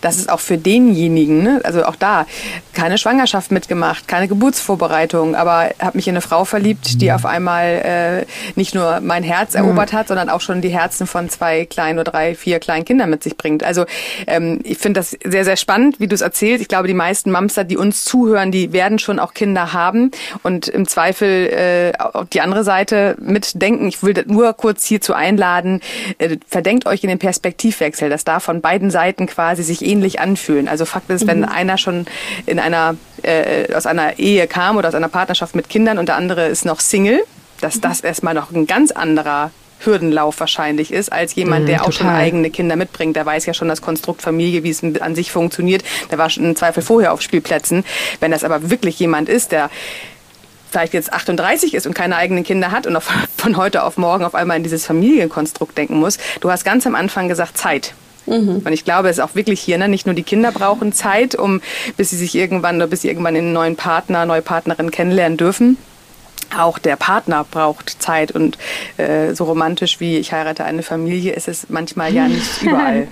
das 0.00 0.16
ist 0.16 0.30
auch 0.30 0.40
für 0.40 0.58
denjenigen, 0.58 1.42
ne, 1.42 1.60
also 1.64 1.84
auch 1.84 1.96
da, 1.96 2.26
keine 2.74 2.98
Schwangerschaft 2.98 3.50
mitgemacht, 3.50 4.08
keine 4.08 4.28
Geburtsvorbereitung, 4.28 5.34
aber 5.34 5.70
habe 5.80 5.96
mich 5.96 6.08
in 6.08 6.14
eine 6.14 6.20
Frau 6.20 6.44
verliebt, 6.44 7.00
die 7.00 7.08
mhm. 7.08 7.14
auf 7.14 7.26
einmal 7.26 7.66
äh, 7.66 8.26
nicht 8.56 8.74
nur 8.74 9.00
mein 9.00 9.22
Herz 9.22 9.54
mhm. 9.54 9.60
erobert 9.60 9.92
hat, 9.92 10.08
sondern 10.08 10.28
auch 10.28 10.40
schon 10.40 10.60
die 10.60 10.68
Herzen 10.68 11.06
von 11.06 11.28
zwei 11.28 11.64
kleinen 11.64 11.98
oder 11.98 12.10
drei, 12.10 12.34
vier 12.34 12.58
kleinen 12.58 12.84
Kindern 12.84 13.10
mit 13.10 13.22
sich 13.22 13.36
bringt. 13.36 13.64
Also 13.64 13.84
ähm, 14.26 14.60
ich 14.64 14.78
finde 14.78 15.00
das 15.00 15.16
sehr, 15.24 15.44
sehr 15.44 15.56
spannend, 15.56 16.00
wie 16.00 16.06
du 16.06 16.14
es 16.14 16.20
erzählst. 16.20 16.62
Ich 16.62 16.68
glaube, 16.68 16.88
die 16.88 16.94
meisten 16.94 17.30
Mamster, 17.30 17.64
die 17.64 17.76
uns 17.76 18.04
zuhören, 18.04 18.52
die 18.52 18.72
werden 18.72 18.98
schon 18.98 19.18
auch 19.18 19.34
Kinder 19.34 19.72
haben 19.72 20.10
und 20.42 20.68
im 20.68 20.86
Zweifel 20.86 21.46
äh, 21.48 21.92
die 22.32 22.40
andere 22.40 22.64
Seite 22.64 23.16
mitdenken. 23.20 23.88
Ich 23.88 24.02
will 24.02 24.24
nur 24.26 24.52
kurz 24.52 24.84
hierzu 24.84 25.14
einladen, 25.14 25.80
äh, 26.18 26.36
verdenkt 26.48 26.86
euch 26.86 27.02
in 27.02 27.08
den 27.08 27.18
Perspektivwechsel, 27.18 28.10
dass 28.10 28.24
da 28.24 28.40
von 28.40 28.60
beiden 28.60 28.90
Seiten 28.90 29.26
quasi 29.26 29.62
sich 29.62 29.84
ähnlich 29.84 30.20
anfühlen. 30.20 30.68
Also 30.68 30.84
Fakt 30.84 31.10
ist, 31.10 31.24
mhm. 31.24 31.28
wenn 31.28 31.44
einer 31.44 31.78
schon 31.78 32.06
in 32.46 32.58
einer 32.58 32.96
äh, 33.22 33.72
aus 33.74 33.86
einer 33.86 34.18
Ehe 34.18 34.46
kam 34.46 34.76
oder 34.76 34.88
aus 34.88 34.94
einer 34.94 35.08
Partnerschaft 35.08 35.54
mit 35.54 35.68
Kindern 35.68 35.98
und 35.98 36.08
der 36.08 36.16
andere 36.16 36.46
ist 36.46 36.64
noch 36.64 36.80
Single, 36.80 37.22
dass 37.60 37.76
mhm. 37.76 37.80
das 37.82 38.00
erstmal 38.00 38.34
noch 38.34 38.50
ein 38.50 38.66
ganz 38.66 38.90
anderer 38.90 39.50
Hürdenlauf 39.80 40.38
wahrscheinlich 40.40 40.92
ist, 40.92 41.12
als 41.12 41.34
jemand, 41.34 41.68
der 41.68 41.78
mm, 41.78 41.82
auch 41.82 41.92
schon 41.92 42.08
eigene 42.08 42.50
Kinder 42.50 42.76
mitbringt. 42.76 43.16
Der 43.16 43.26
weiß 43.26 43.46
ja 43.46 43.54
schon 43.54 43.68
das 43.68 43.82
Konstrukt 43.82 44.22
Familie, 44.22 44.62
wie 44.62 44.70
es 44.70 44.82
an 45.00 45.14
sich 45.14 45.32
funktioniert. 45.32 45.82
Der 46.10 46.18
war 46.18 46.30
schon 46.30 46.44
im 46.44 46.56
Zweifel 46.56 46.82
vorher 46.82 47.12
auf 47.12 47.22
Spielplätzen. 47.22 47.84
Wenn 48.20 48.30
das 48.30 48.44
aber 48.44 48.70
wirklich 48.70 48.98
jemand 48.98 49.28
ist, 49.28 49.52
der 49.52 49.70
vielleicht 50.70 50.94
jetzt 50.94 51.12
38 51.12 51.74
ist 51.74 51.86
und 51.86 51.94
keine 51.94 52.16
eigenen 52.16 52.44
Kinder 52.44 52.70
hat 52.70 52.86
und 52.86 52.96
auf, 52.96 53.10
von 53.36 53.56
heute 53.56 53.82
auf 53.82 53.96
morgen 53.96 54.24
auf 54.24 54.34
einmal 54.34 54.56
in 54.56 54.62
dieses 54.62 54.86
Familienkonstrukt 54.86 55.76
denken 55.76 55.98
muss. 55.98 56.18
Du 56.40 56.50
hast 56.50 56.64
ganz 56.64 56.86
am 56.86 56.94
Anfang 56.94 57.28
gesagt 57.28 57.56
Zeit. 57.56 57.94
Mhm. 58.26 58.62
Und 58.64 58.72
ich 58.72 58.84
glaube, 58.84 59.08
es 59.08 59.18
ist 59.18 59.24
auch 59.24 59.34
wirklich 59.34 59.60
hier, 59.60 59.78
ne? 59.78 59.88
nicht 59.88 60.06
nur 60.06 60.14
die 60.14 60.22
Kinder 60.22 60.52
brauchen 60.52 60.92
Zeit, 60.92 61.34
um 61.34 61.60
bis 61.96 62.10
sie 62.10 62.16
sich 62.16 62.34
irgendwann 62.34 62.76
oder 62.76 62.86
bis 62.86 63.02
sie 63.02 63.08
irgendwann 63.08 63.36
einen 63.36 63.52
neuen 63.52 63.76
Partner, 63.76 64.26
neue 64.26 64.42
Partnerin 64.42 64.90
kennenlernen 64.90 65.36
dürfen 65.36 65.76
auch 66.56 66.78
der 66.78 66.96
Partner 66.96 67.44
braucht 67.48 68.02
Zeit 68.02 68.32
und 68.32 68.58
äh, 68.96 69.34
so 69.34 69.44
romantisch 69.44 70.00
wie 70.00 70.18
ich 70.18 70.32
heirate 70.32 70.64
eine 70.64 70.82
Familie 70.82 71.32
ist 71.32 71.48
es 71.48 71.68
manchmal 71.68 72.12
ja 72.12 72.28
nicht 72.28 72.62
überall. 72.62 73.08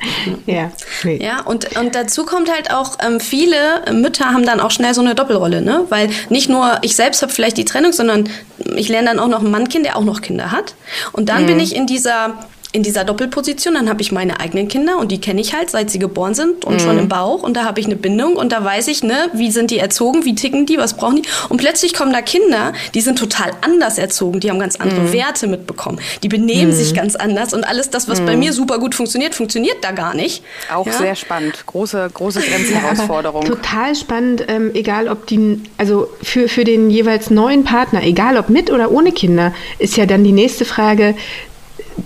ja, 0.47 0.71
nee. 1.05 1.23
ja 1.23 1.43
und, 1.43 1.77
und 1.77 1.95
dazu 1.95 2.25
kommt 2.25 2.51
halt 2.51 2.71
auch, 2.73 2.99
ähm, 3.05 3.21
viele 3.21 3.57
Mütter 3.93 4.27
haben 4.27 4.45
dann 4.45 4.61
auch 4.61 4.71
schnell 4.71 4.95
so 4.95 5.01
eine 5.01 5.15
Doppelrolle, 5.15 5.63
ne? 5.63 5.85
weil 5.89 6.11
nicht 6.29 6.49
nur 6.49 6.79
ich 6.83 6.97
selbst 6.97 7.23
habe 7.23 7.33
vielleicht 7.33 7.57
die 7.57 7.65
Trennung, 7.65 7.93
sondern 7.93 8.29
ich 8.77 8.89
lerne 8.89 9.09
dann 9.09 9.19
auch 9.19 9.29
noch 9.29 9.41
einen 9.41 9.51
Mann 9.51 9.69
kennen, 9.69 9.85
der 9.85 9.97
auch 9.97 10.05
noch 10.05 10.21
Kinder 10.21 10.51
hat. 10.51 10.75
Und 11.13 11.29
dann 11.29 11.43
mhm. 11.43 11.47
bin 11.47 11.61
ich 11.61 11.75
in 11.75 11.87
dieser 11.87 12.35
in 12.73 12.83
dieser 12.83 13.05
Doppelposition, 13.05 13.75
dann 13.75 13.89
habe 13.89 14.03
ich 14.03 14.13
meine 14.13 14.41
eigenen 14.41 14.69
Kinder 14.69 14.99
und 14.99 15.11
die 15.11 15.21
kenne 15.21 15.41
ich 15.41 15.55
halt, 15.55 15.71
seit 15.71 15.91
sie 15.91 15.99
geboren 15.99 16.35
sind 16.35 16.67
und 16.67 16.75
mhm. 16.75 16.81
schon 16.81 16.99
im 16.99 17.09
Bauch 17.09 17.43
und 17.43 17.57
da 17.57 17.65
habe 17.65 17.81
ich 17.81 17.87
eine 17.87 17.97
Bindung 17.97 18.37
und 18.37 18.53
da 18.53 18.63
weiß 18.63 18.89
ich, 18.89 19.03
ne, 19.03 19.31
wie 19.33 19.51
sind 19.51 19.71
die 19.71 19.79
erzogen, 19.79 20.27
wie 20.27 20.35
ticken 20.35 20.67
die, 20.67 20.77
was 20.77 20.95
brauchen 20.95 21.23
die 21.23 21.29
und 21.49 21.57
plötzlich 21.57 21.95
kommen 21.95 22.13
da 22.13 22.21
Kinder, 22.21 22.75
die 22.93 23.01
sind 23.01 23.19
total 23.19 23.53
anders 23.63 23.97
erzogen, 23.97 24.41
die 24.41 24.51
haben 24.51 24.59
ganz 24.59 24.77
andere 24.77 25.01
mhm. 25.01 25.13
Werte 25.15 25.47
mitbekommen, 25.47 25.99
die 26.23 26.29
benehmen 26.29 26.73
mhm. 26.73 26.77
sich 26.77 26.93
ganz 26.93 27.17
anders 27.17 27.55
und 27.55 27.65
alles 27.65 27.89
das, 27.89 28.07
was 28.07 28.21
bei 28.21 28.35
mhm. 28.35 28.41
mir 28.41 28.53
super 28.53 28.79
gut 28.79 28.95
funktioniert, 28.95 29.35
funktioniert 29.35 29.79
da 29.81 29.93
gar 29.93 30.15
nicht. 30.15 30.43
Auch 30.71 30.87
ja? 30.87 30.93
sehr 30.93 31.15
spannend, 31.15 31.65
große, 31.65 32.11
große 32.13 32.41
Grenzherausforderung. 32.43 33.45
Ja, 33.45 33.49
total 33.55 33.95
spannend, 33.97 34.45
ähm, 34.49 34.73
egal 34.75 35.09
ob 35.09 35.27
die, 35.27 35.63
also 35.79 36.11
für, 36.23 36.49
für 36.49 36.65
den 36.65 36.91
jeweils 36.91 37.31
neuen 37.31 37.65
Partner, 37.65 38.03
egal 38.03 38.37
ob 38.37 38.51
mit 38.51 38.71
oder 38.71 38.91
ohne 38.91 39.13
Kinder, 39.13 39.55
ist 39.79 39.97
ja 39.97 40.05
dann 40.05 40.23
die 40.23 40.33
nächste 40.33 40.67
Frage, 40.67 41.15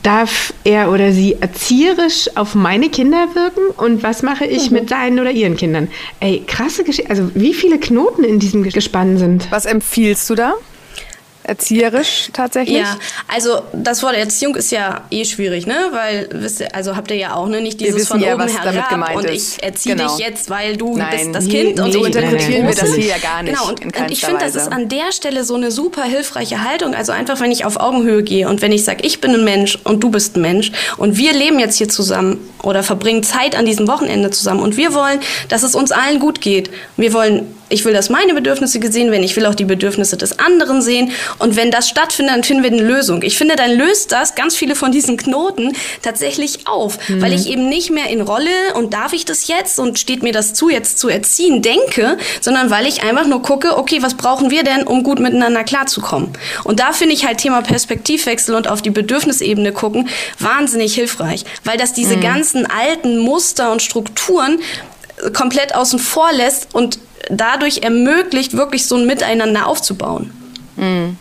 darf 0.03 0.55
er 0.65 0.91
oder 0.91 1.13
sie 1.13 1.37
erzieherisch 1.41 2.31
auf 2.37 2.55
meine 2.55 2.89
Kinder 2.89 3.29
wirken 3.35 3.69
und 3.77 4.03
was 4.03 4.23
mache 4.23 4.45
ich 4.45 4.71
mhm. 4.71 4.79
mit 4.79 4.89
seinen 4.89 5.21
oder 5.21 5.31
ihren 5.31 5.57
Kindern? 5.57 5.89
Ey, 6.21 6.43
krasse 6.47 6.85
Geschichte. 6.85 7.11
Also 7.11 7.31
wie 7.35 7.55
viele 7.55 7.79
Knoten 7.79 8.25
in 8.25 8.39
diesem 8.39 8.63
Gespann 8.63 9.19
sind. 9.19 9.51
Was 9.51 9.67
empfiehlst 9.67 10.29
du 10.31 10.35
da? 10.35 10.55
Erzieherisch 11.45 12.31
tatsächlich? 12.33 12.79
Ja, 12.79 12.97
also 13.29 13.63
das 13.73 14.03
Wort 14.03 14.15
Erziehung 14.15 14.55
ist 14.55 14.71
ja 14.71 15.03
eh 15.11 15.25
schwierig, 15.25 15.67
ne? 15.67 15.77
Weil, 15.91 16.29
wisst 16.33 16.61
ihr, 16.61 16.75
also 16.75 16.97
habt 16.97 17.11
ihr 17.11 17.17
ja 17.17 17.35
auch, 17.35 17.49
ne? 17.49 17.61
Nicht 17.61 17.81
dieses 17.81 18.09
von 18.09 18.21
ja, 18.21 18.35
oben 18.35 18.49
herab 18.49 19.17
und 19.17 19.29
ich 19.29 19.63
erziehe 19.63 19.97
genau. 19.97 20.17
dich 20.17 20.27
jetzt, 20.27 20.51
weil 20.51 20.77
du 20.77 20.97
nein, 20.97 21.11
bist 21.11 21.35
das 21.35 21.49
Kind. 21.49 21.81
und 21.81 21.93
so 21.93 22.05
interpretieren 22.05 22.67
wir 22.67 22.75
das 22.75 22.95
hier 22.95 23.07
ja 23.07 23.19
gar 23.19 23.43
nicht. 23.43 23.55
Genau, 23.55 23.69
und, 23.69 23.85
und 23.85 24.11
ich 24.11 24.25
finde, 24.25 24.41
das 24.41 24.55
ist 24.55 24.71
an 24.71 24.89
der 24.89 25.13
Stelle 25.13 25.45
so 25.45 25.55
eine 25.55 25.71
super 25.71 26.05
hilfreiche 26.05 26.65
Haltung. 26.65 26.95
Also 26.95 27.13
einfach, 27.13 27.41
wenn 27.41 27.51
ich 27.51 27.65
auf 27.65 27.79
Augenhöhe 27.79 28.23
gehe 28.23 28.49
und 28.49 28.63
wenn 28.63 28.73
ich 28.73 28.85
sage, 28.85 29.05
ich 29.05 29.21
bin 29.21 29.33
ein 29.33 29.45
Mensch 29.45 29.79
und 29.85 30.03
du 30.03 30.11
bist 30.11 30.37
ein 30.37 30.43
Mensch 30.43 30.73
und 30.97 31.17
wir 31.17 31.33
leben 31.33 31.59
jetzt 31.59 31.77
hier 31.77 31.89
zusammen 31.89 32.39
oder 32.63 32.83
verbringen 32.83 33.23
Zeit 33.23 33.57
an 33.57 33.67
diesem 33.67 33.89
Wochenende 33.89 34.31
zusammen 34.31 34.61
und 34.61 34.77
wir 34.77 34.95
wollen, 34.95 35.21
dass 35.49 35.63
es 35.63 35.75
uns 35.75 35.93
allen 35.93 36.21
gut 36.21 36.41
geht. 36.41 36.71
Wir 36.97 37.13
wollen 37.13 37.47
ich 37.73 37.85
will, 37.85 37.93
dass 37.93 38.11
meine 38.11 38.35
Bedürfnisse 38.35 38.81
gesehen 38.81 39.11
werden. 39.11 39.23
Ich 39.23 39.35
will 39.37 39.47
auch 39.47 39.55
die 39.55 39.65
Bedürfnisse 39.65 40.17
des 40.17 40.39
anderen 40.39 40.83
sehen. 40.83 41.13
Und 41.39 41.57
wenn 41.57 41.71
das 41.71 41.89
stattfindet, 41.89 42.35
dann 42.35 42.45
finden 42.45 42.63
wir 42.63 42.71
eine 42.71 42.83
Lösung. 42.83 43.23
Ich 43.23 43.39
finde, 43.39 43.57
dann 43.57 43.73
löst 43.73 44.13
das 44.13 44.35
ganz 44.35 44.55
viele 44.55 44.75
von 44.75 44.93
diesen 44.93 45.17
Knoten 45.17 45.73
tatsächlich 46.03 46.67
auf, 46.67 47.09
mhm. 47.09 47.23
weil 47.23 47.33
ich 47.33 47.49
eben 47.49 47.69
nicht 47.69 47.91
mehr 47.91 48.09
in 48.11 48.21
Rolle 48.21 48.51
und 48.75 48.93
darf 48.93 49.13
ich 49.13 49.25
das 49.25 49.49
jetzt 49.49 49.79
und 49.79 49.99
steht 49.99 50.23
mir 50.23 50.33
das 50.33 50.53
zu, 50.55 50.69
jetzt 50.69 50.99
zu 50.99 51.09
erziehen, 51.09 51.63
denke, 51.63 52.19
sondern 52.41 52.71
weil 52.71 52.87
ich 52.87 53.03
einfach 53.03 53.27
nur 53.27 53.43
gucke, 53.43 53.77
okay, 53.79 54.03
was 54.03 54.15
brauchen 54.15 54.51
wir 54.51 54.65
denn, 54.65 54.87
um 54.87 55.03
gut 55.03 55.19
miteinander 55.19 55.65
klarzukommen? 55.65 56.31
Und 56.65 56.81
da 56.81 56.93
finde 56.93 57.15
ich 57.15 57.25
halt 57.25 57.39
Thema 57.39 57.63
Perspektivwechsel 57.63 58.55
und 58.55 58.69
auf 58.69 58.83
die 58.83 58.91
Bedürfnisebene 58.91 59.73
gucken 59.73 60.09
wahnsinnig 60.39 60.95
hilfreich, 60.95 61.45
weil 61.65 61.79
das 61.79 61.93
diese 61.93 62.17
mhm. 62.17 62.21
ganzen 62.21 62.67
alten 62.67 63.19
Muster 63.19 63.73
und 63.73 63.83
Strukturen 63.83 64.59
komplett 65.33 65.75
außen 65.75 65.99
vor 65.99 66.33
lässt 66.33 66.75
und 66.75 66.99
dadurch 67.31 67.79
ermöglicht, 67.83 68.57
wirklich 68.57 68.87
so 68.87 68.97
ein 68.97 69.07
Miteinander 69.07 69.67
aufzubauen. 69.67 70.31
Mhm. 70.77 71.17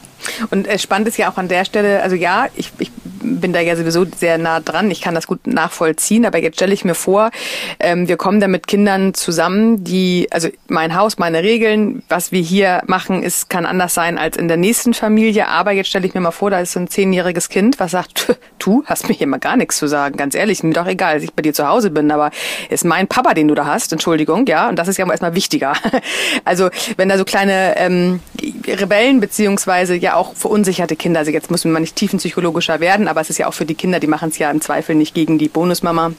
Und 0.51 0.67
äh, 0.67 0.77
spannend 0.77 1.08
ist 1.08 1.17
ja 1.17 1.31
auch 1.31 1.38
an 1.38 1.48
der 1.48 1.65
Stelle, 1.65 2.01
also 2.03 2.15
ja, 2.15 2.48
ich, 2.55 2.72
ich 2.77 2.91
bin 3.22 3.54
da 3.54 3.60
ja 3.60 3.75
sowieso 3.75 4.06
sehr 4.06 4.38
nah 4.38 4.60
dran. 4.60 4.92
Ich 4.92 5.01
kann 5.01 5.16
das 5.16 5.28
gut 5.28 5.48
nachvollziehen. 5.48 6.25
Aber 6.25 6.40
jetzt 6.40 6.56
stelle 6.56 6.74
ich 6.74 6.86
mir 6.86 6.96
vor, 6.96 7.32
ähm, 7.80 8.08
wir 8.08 8.18
kommen 8.18 8.40
da 8.40 8.48
mit 8.48 8.68
Kindern 8.68 9.13
zusammen, 9.13 9.84
die, 9.84 10.28
also 10.32 10.50
mein 10.68 10.96
Haus, 10.96 11.18
meine 11.18 11.44
Regeln, 11.44 12.04
was 12.10 12.32
wir 12.32 12.42
hier 12.42 12.82
machen, 12.88 13.24
ist, 13.24 13.50
kann 13.50 13.66
anders 13.66 13.94
sein 13.94 14.18
als 14.18 14.38
in 14.38 14.48
der 14.48 14.58
nächsten 14.58 14.94
Familie. 14.94 15.48
Aber 15.48 15.72
jetzt 15.72 15.88
stelle 15.88 16.06
ich 16.06 16.13
mir 16.13 16.22
mal 16.22 16.32
vor, 16.32 16.50
da 16.50 16.60
ist 16.60 16.74
so 16.74 16.80
ein 16.80 16.88
zehnjähriges 16.88 17.50
Kind, 17.50 17.80
was 17.80 17.92
sagt, 17.92 18.38
du 18.60 18.84
hast 18.86 19.08
mir 19.08 19.16
hier 19.16 19.28
mal 19.28 19.40
gar 19.40 19.58
nichts 19.58 19.78
zu 19.78 19.88
sagen. 19.88 20.18
Ganz 20.18 20.36
ehrlich, 20.36 20.63
mir 20.63 20.74
doch 20.74 20.88
egal, 20.88 21.16
dass 21.16 21.24
ich 21.24 21.34
bei 21.34 21.42
dir 21.42 21.54
zu 21.54 21.68
Hause 21.68 21.92
bin, 21.92 22.12
aber 22.12 22.32
ist 22.70 22.86
mein 22.86 23.08
Papa, 23.08 23.34
den 23.34 23.48
du 23.48 23.56
da 23.56 23.66
hast, 23.66 23.92
Entschuldigung, 23.92 24.46
ja. 24.48 24.70
Und 24.70 24.78
das 24.78 24.88
ist 24.88 24.98
ja 24.98 25.10
erstmal 25.10 25.36
wichtiger. 25.36 25.74
Also, 26.44 26.70
wenn 26.98 27.08
da 27.08 27.18
so 27.18 27.25
kleine 27.25 27.78
ähm, 27.78 28.20
Rebellen 28.68 29.20
beziehungsweise 29.20 29.96
ja 29.96 30.15
auch 30.15 30.36
verunsicherte 30.36 30.96
Kinder, 30.96 31.20
also 31.20 31.32
jetzt 31.32 31.51
muss 31.51 31.65
man 31.65 31.82
nicht 31.82 31.96
tiefenpsychologischer 31.96 32.80
werden, 32.80 33.08
aber 33.08 33.22
es 33.22 33.30
ist 33.30 33.38
ja 33.38 33.48
auch 33.48 33.53
für 33.53 33.65
die 33.65 33.75
Kinder, 33.75 34.00
die 34.00 34.08
machen 34.08 34.30
es 34.30 34.38
ja 34.38 34.50
im 34.51 34.62
Zweifel 34.62 34.96
nicht 34.96 35.13
gegen 35.13 35.38
die 35.38 35.48
Bonusmama 35.48 36.13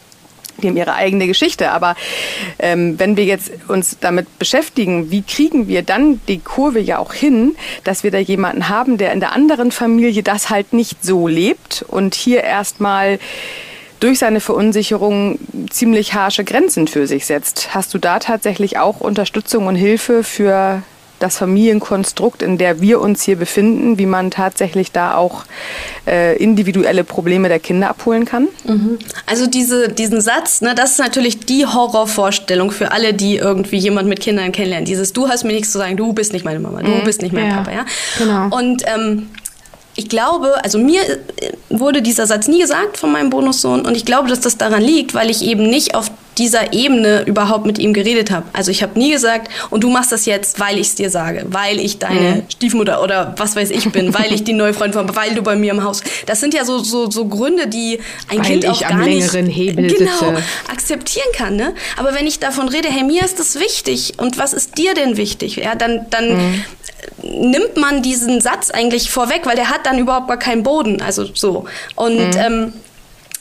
die 0.58 0.68
haben 0.68 0.76
ihre 0.76 0.94
eigene 0.94 1.26
Geschichte. 1.26 1.70
Aber 1.70 1.96
ähm, 2.58 2.98
wenn 2.98 3.16
wir 3.16 3.24
jetzt 3.24 3.50
uns 3.68 3.96
damit 4.00 4.38
beschäftigen, 4.38 5.10
wie 5.10 5.22
kriegen 5.22 5.68
wir 5.68 5.82
dann 5.82 6.20
die 6.28 6.38
Kurve 6.38 6.80
ja 6.80 6.98
auch 6.98 7.12
hin, 7.12 7.56
dass 7.84 8.04
wir 8.04 8.10
da 8.10 8.18
jemanden 8.18 8.68
haben, 8.68 8.98
der 8.98 9.12
in 9.12 9.20
der 9.20 9.32
anderen 9.32 9.72
Familie 9.72 10.22
das 10.22 10.50
halt 10.50 10.72
nicht 10.72 11.04
so 11.04 11.28
lebt 11.28 11.84
und 11.88 12.14
hier 12.14 12.44
erstmal 12.44 13.18
durch 14.00 14.18
seine 14.18 14.40
Verunsicherung 14.40 15.38
ziemlich 15.70 16.14
harsche 16.14 16.42
Grenzen 16.42 16.88
für 16.88 17.06
sich 17.06 17.24
setzt. 17.24 17.72
Hast 17.72 17.94
du 17.94 17.98
da 17.98 18.18
tatsächlich 18.18 18.78
auch 18.78 19.00
Unterstützung 19.00 19.68
und 19.68 19.76
Hilfe 19.76 20.24
für 20.24 20.82
das 21.22 21.38
Familienkonstrukt, 21.38 22.42
in 22.42 22.58
der 22.58 22.80
wir 22.80 23.00
uns 23.00 23.22
hier 23.22 23.36
befinden, 23.36 23.98
wie 23.98 24.06
man 24.06 24.30
tatsächlich 24.30 24.92
da 24.92 25.14
auch 25.14 25.44
äh, 26.06 26.36
individuelle 26.36 27.04
Probleme 27.04 27.48
der 27.48 27.60
Kinder 27.60 27.90
abholen 27.90 28.24
kann? 28.24 28.48
Mhm. 28.64 28.98
Also 29.26 29.46
diese, 29.46 29.88
diesen 29.88 30.20
Satz, 30.20 30.60
ne, 30.60 30.74
das 30.74 30.92
ist 30.92 30.98
natürlich 30.98 31.40
die 31.40 31.66
Horrorvorstellung 31.66 32.70
für 32.70 32.92
alle, 32.92 33.14
die 33.14 33.36
irgendwie 33.36 33.78
jemand 33.78 34.08
mit 34.08 34.20
Kindern 34.20 34.52
kennenlernen. 34.52 34.84
Dieses 34.84 35.12
Du 35.12 35.28
hast 35.28 35.44
mir 35.44 35.52
nichts 35.52 35.72
zu 35.72 35.78
sagen, 35.78 35.96
du 35.96 36.12
bist 36.12 36.32
nicht 36.32 36.44
meine 36.44 36.60
Mama, 36.60 36.82
du 36.82 36.90
mhm. 36.90 37.04
bist 37.04 37.22
nicht 37.22 37.32
mein 37.32 37.48
ja. 37.48 37.56
Papa. 37.56 37.72
Ja? 37.72 37.86
Genau. 38.18 38.56
Und 38.56 38.82
ähm, 38.86 39.28
ich 39.94 40.08
glaube, 40.08 40.54
also 40.64 40.78
mir 40.78 41.02
äh, 41.02 41.52
wurde 41.68 42.02
dieser 42.02 42.26
Satz 42.26 42.48
nie 42.48 42.60
gesagt 42.60 42.96
von 42.96 43.12
meinem 43.12 43.30
Bonussohn 43.30 43.84
und 43.84 43.96
ich 43.96 44.04
glaube, 44.04 44.28
dass 44.28 44.40
das 44.40 44.56
daran 44.56 44.82
liegt, 44.82 45.14
weil 45.14 45.30
ich 45.30 45.42
eben 45.44 45.68
nicht 45.68 45.94
auf 45.94 46.10
dieser 46.38 46.72
Ebene 46.72 47.22
überhaupt 47.26 47.66
mit 47.66 47.78
ihm 47.78 47.92
geredet 47.92 48.30
habe. 48.30 48.46
Also 48.52 48.70
ich 48.70 48.82
habe 48.82 48.98
nie 48.98 49.10
gesagt, 49.10 49.50
und 49.70 49.84
du 49.84 49.90
machst 49.90 50.12
das 50.12 50.24
jetzt, 50.24 50.60
weil 50.60 50.78
ich 50.78 50.88
es 50.88 50.94
dir 50.94 51.10
sage, 51.10 51.44
weil 51.48 51.78
ich 51.78 51.98
deine 51.98 52.36
mhm. 52.36 52.42
Stiefmutter 52.50 53.02
oder 53.02 53.34
was 53.36 53.54
weiß 53.54 53.70
ich 53.70 53.90
bin, 53.92 54.14
weil 54.14 54.32
ich 54.32 54.44
die 54.44 54.54
neue 54.54 54.72
Freundin 54.72 55.06
von, 55.06 55.16
weil 55.16 55.34
du 55.34 55.42
bei 55.42 55.56
mir 55.56 55.72
im 55.72 55.84
Haus. 55.84 56.02
Das 56.26 56.40
sind 56.40 56.54
ja 56.54 56.64
so, 56.64 56.78
so, 56.78 57.10
so 57.10 57.26
Gründe, 57.26 57.66
die 57.66 57.98
ein 58.28 58.38
weil 58.38 58.44
Kind 58.44 58.66
auch 58.66 58.80
gar 58.80 58.96
nicht 58.96 59.30
genau, 59.30 60.34
akzeptieren 60.70 61.28
kann. 61.36 61.56
Ne? 61.56 61.74
Aber 61.96 62.14
wenn 62.14 62.26
ich 62.26 62.38
davon 62.38 62.68
rede, 62.68 62.88
hey, 62.88 63.02
mir 63.02 63.22
ist 63.22 63.38
das 63.38 63.60
wichtig 63.60 64.14
und 64.16 64.38
was 64.38 64.52
ist 64.54 64.78
dir 64.78 64.94
denn 64.94 65.16
wichtig? 65.16 65.56
Ja, 65.56 65.74
dann, 65.74 66.06
dann 66.08 66.36
mhm. 66.36 66.64
nimmt 67.22 67.76
man 67.76 68.02
diesen 68.02 68.40
Satz 68.40 68.70
eigentlich 68.70 69.10
vorweg, 69.10 69.42
weil 69.44 69.56
der 69.56 69.68
hat 69.68 69.84
dann 69.84 69.98
überhaupt 69.98 70.28
gar 70.28 70.38
keinen 70.38 70.62
Boden. 70.62 71.02
Also 71.02 71.26
so. 71.34 71.66
Und 71.94 72.16
mhm. 72.16 72.40
ähm, 72.40 72.72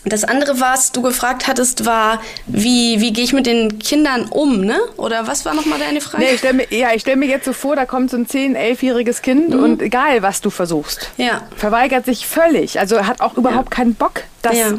das 0.04 0.24
andere, 0.24 0.60
was 0.60 0.92
du 0.92 1.02
gefragt 1.02 1.48
hattest, 1.48 1.86
war, 1.86 2.22
wie, 2.48 3.00
wie 3.02 3.14
gehe 3.14 3.24
ich 3.24 3.34
mit 3.34 3.46
den 3.46 3.78
Kindern 3.78 4.26
um, 4.26 4.62
ne? 4.62 4.80
Oder 4.98 5.28
was 5.28 5.46
war 5.46 5.54
nochmal 5.54 5.80
deine 5.80 6.02
Frage? 6.02 6.24
Nee, 6.24 6.32
ich 6.32 6.40
stell 6.40 6.54
mir, 6.54 6.66
ja, 6.72 6.90
ich 6.94 7.02
stelle 7.02 7.18
mir 7.18 7.28
jetzt 7.28 7.46
so 7.46 7.54
vor, 7.54 7.76
da 7.76 7.86
kommt 7.86 8.10
so 8.10 8.18
ein 8.18 8.26
10-, 8.26 8.58
11-jähriges 8.58 9.22
Kind 9.22 9.50
mhm. 9.50 9.64
und 9.64 9.82
egal, 9.82 10.24
was 10.24 10.42
du 10.42 10.50
versuchst, 10.50 11.12
ja. 11.18 11.42
verweigert 11.56 12.06
sich 12.06 12.26
völlig. 12.26 12.80
Also 12.80 13.06
hat 13.06 13.22
auch 13.22 13.38
überhaupt 13.38 13.70
ja. 13.70 13.76
keinen 13.76 13.94
Bock, 13.94 14.24
das 14.42 14.58
ja. 14.58 14.74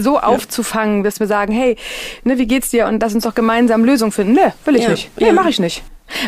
so 0.00 0.18
aufzufangen, 0.18 1.02
dass 1.02 1.18
wir 1.18 1.26
sagen, 1.26 1.52
hey, 1.52 1.76
ne, 2.24 2.38
wie 2.38 2.46
geht's 2.46 2.68
dir? 2.68 2.86
Und 2.86 3.00
lass 3.00 3.14
uns 3.14 3.24
doch 3.24 3.34
gemeinsam 3.34 3.84
Lösungen 3.84 4.12
finden. 4.12 4.34
Ne, 4.34 4.52
will 4.66 4.76
ich 4.76 4.86
nicht. 4.86 5.10
Nee, 5.18 5.32
mach 5.32 5.46
ich 5.46 5.58
nicht 5.58 5.82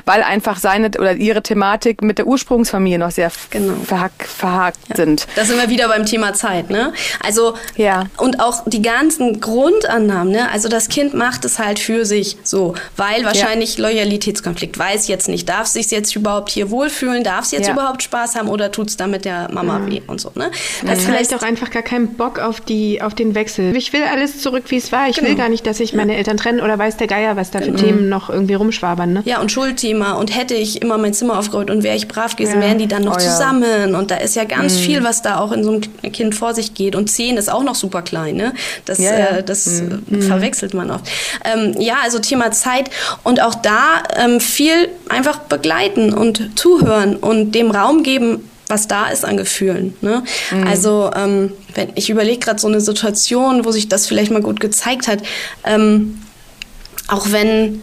weil 0.05 0.23
einfach 0.23 0.59
seine 0.59 0.89
oder 0.99 1.15
ihre 1.15 1.43
Thematik 1.43 2.03
mit 2.03 2.19
der 2.19 2.27
Ursprungsfamilie 2.27 2.99
noch 2.99 3.11
sehr 3.11 3.31
genau. 3.51 3.75
verhack, 3.85 4.13
verhakt 4.19 4.79
ja. 4.89 4.97
sind. 4.97 5.27
Da 5.35 5.45
sind 5.45 5.59
wir 5.61 5.69
wieder 5.69 5.89
beim 5.89 6.07
Thema 6.07 6.35
Zeit, 6.35 6.71
ne? 6.71 6.93
Also 7.25 7.55
ja. 7.77 8.05
und 8.17 8.41
auch 8.41 8.63
die 8.67 8.83
ganzen 8.83 9.41
Grundannahmen, 9.41 10.33
ne? 10.33 10.51
Also 10.51 10.69
das 10.69 10.89
Kind 10.89 11.15
macht 11.15 11.45
es 11.45 11.59
halt 11.59 11.79
für 11.79 12.05
sich 12.05 12.37
so, 12.43 12.75
weil 12.97 13.25
wahrscheinlich 13.25 13.77
ja. 13.77 13.89
Loyalitätskonflikt 13.89 14.79
weiß 14.79 15.09
jetzt 15.09 15.29
nicht, 15.29 15.49
darf 15.49 15.67
sich 15.67 15.91
jetzt 15.91 16.15
überhaupt 16.17 16.51
hier 16.51 16.71
wohlfühlen, 16.71 17.25
darf 17.25 17.45
es 17.45 17.51
jetzt 17.53 17.67
ja. 17.67 17.73
überhaupt 17.73 18.03
Spaß 18.03 18.37
haben 18.37 18.49
oder 18.49 18.71
tut 18.73 18.89
es 18.89 18.97
damit 18.97 19.25
der 19.25 19.51
Mama 19.53 19.79
mhm. 19.79 19.91
weh 19.91 20.03
und 20.07 20.21
so, 20.21 20.33
ne? 20.35 20.51
Das 20.85 21.01
mhm. 21.01 21.05
vielleicht 21.05 21.35
auch 21.35 21.43
einfach 21.43 21.71
gar 21.71 21.83
keinen 21.83 22.15
Bock 22.15 22.39
auf 22.39 22.61
die 22.61 23.03
auf 23.03 23.15
den 23.15 23.35
Wechsel. 23.35 23.77
Ich 23.77 23.93
will 23.93 24.03
alles 24.03 24.41
zurück, 24.41 24.65
wie 24.69 24.77
es 24.77 24.93
war. 24.93 25.09
Ich 25.09 25.17
genau. 25.17 25.29
will 25.29 25.37
gar 25.37 25.49
nicht, 25.49 25.67
dass 25.67 25.79
sich 25.79 25.95
meine 25.95 26.17
Eltern 26.17 26.37
trennen 26.37 26.61
oder 26.61 26.79
weiß 26.79 26.97
der 26.97 27.07
Geier, 27.07 27.37
was 27.37 27.51
da 27.51 27.61
für 27.61 27.73
mhm. 27.73 27.77
Themen 27.77 28.09
noch 28.09 28.31
irgendwie 28.31 28.55
rumschwabern, 28.55 29.13
ne? 29.13 29.23
Ja, 29.25 29.41
und 29.41 29.53
Schuld 29.53 29.70
Schulthema 29.71 30.13
und 30.13 30.35
hätte 30.35 30.55
ich 30.55 30.83
immer 30.83 30.99
mein 30.99 31.15
Zimmer 31.15 31.39
aufgeräumt 31.39 31.71
und 31.71 31.83
wäre 31.83 31.97
ich 31.97 32.09
brav 32.09 32.37
gewesen, 32.37 32.61
ja. 32.61 32.67
wären 32.67 32.79
die 32.79 32.87
dann 32.87 33.05
noch 33.05 33.17
oh, 33.17 33.21
zusammen. 33.21 33.93
Ja. 33.93 33.99
Und 33.99 34.11
da 34.11 34.17
ist 34.17 34.37
ja 34.37 34.45
ganz 34.45 34.75
mhm. 34.75 34.81
viel, 34.81 35.05
was 35.05 35.23
da 35.23 35.39
auch 35.39 35.53
in 35.53 35.65
so 35.65 35.71
einem 35.71 36.13
Kind 36.13 36.35
vor 36.35 36.55
sich 36.55 36.75
geht. 36.75 36.95
Und 36.95 37.11
zehn 37.11 37.37
ist 37.37 37.51
auch 37.51 37.63
noch 37.63 37.75
super 37.75 38.03
klein, 38.03 38.37
ne? 38.37 38.53
Das, 38.85 38.99
ja, 38.99 39.11
äh, 39.11 39.43
das 39.43 39.67
mhm. 39.67 40.03
Äh, 40.11 40.23
verwechselt 40.23 40.75
man 40.75 40.91
oft. 40.91 41.05
Ähm, 41.45 41.75
ja, 41.79 41.97
also 42.03 42.19
Thema 42.19 42.51
Zeit 42.53 42.91
und 43.23 43.41
auch 43.43 43.55
da 43.55 44.03
ähm, 44.17 44.41
viel 44.41 44.89
einfach 45.09 45.39
begleiten 45.39 46.13
und 46.13 46.59
zuhören 46.59 47.17
und 47.17 47.53
dem 47.53 47.71
Raum 47.71 48.03
geben, 48.03 48.49
was 48.69 48.87
da 48.87 49.09
ist 49.09 49.25
an 49.25 49.37
Gefühlen. 49.37 49.95
Ne? 50.01 50.23
Mhm. 50.51 50.67
Also 50.67 51.11
ähm, 51.15 51.53
wenn, 51.75 51.89
ich 51.95 52.11
überlege 52.11 52.39
gerade 52.39 52.61
so 52.61 52.69
eine 52.69 52.81
Situation, 52.81 53.65
wo 53.65 53.73
sich 53.73 53.89
das 53.89 54.07
vielleicht 54.07 54.31
mal 54.31 54.43
gut 54.43 54.61
gezeigt 54.61 55.09
hat. 55.09 55.21
Ähm, 55.65 56.23
auch 57.09 57.33
wenn 57.33 57.83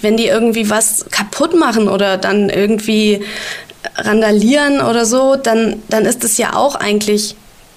wenn 0.00 0.16
die 0.16 0.26
irgendwie 0.26 0.70
was 0.70 1.06
kaputt 1.10 1.54
machen 1.54 1.88
oder 1.88 2.16
dann 2.16 2.48
irgendwie 2.48 3.24
randalieren 3.96 4.80
oder 4.80 5.04
so, 5.06 5.36
dann, 5.36 5.82
dann 5.88 6.04
ist 6.04 6.24
es 6.24 6.38
ja 6.38 6.54
auch 6.54 6.74
eigentlich 6.74 7.36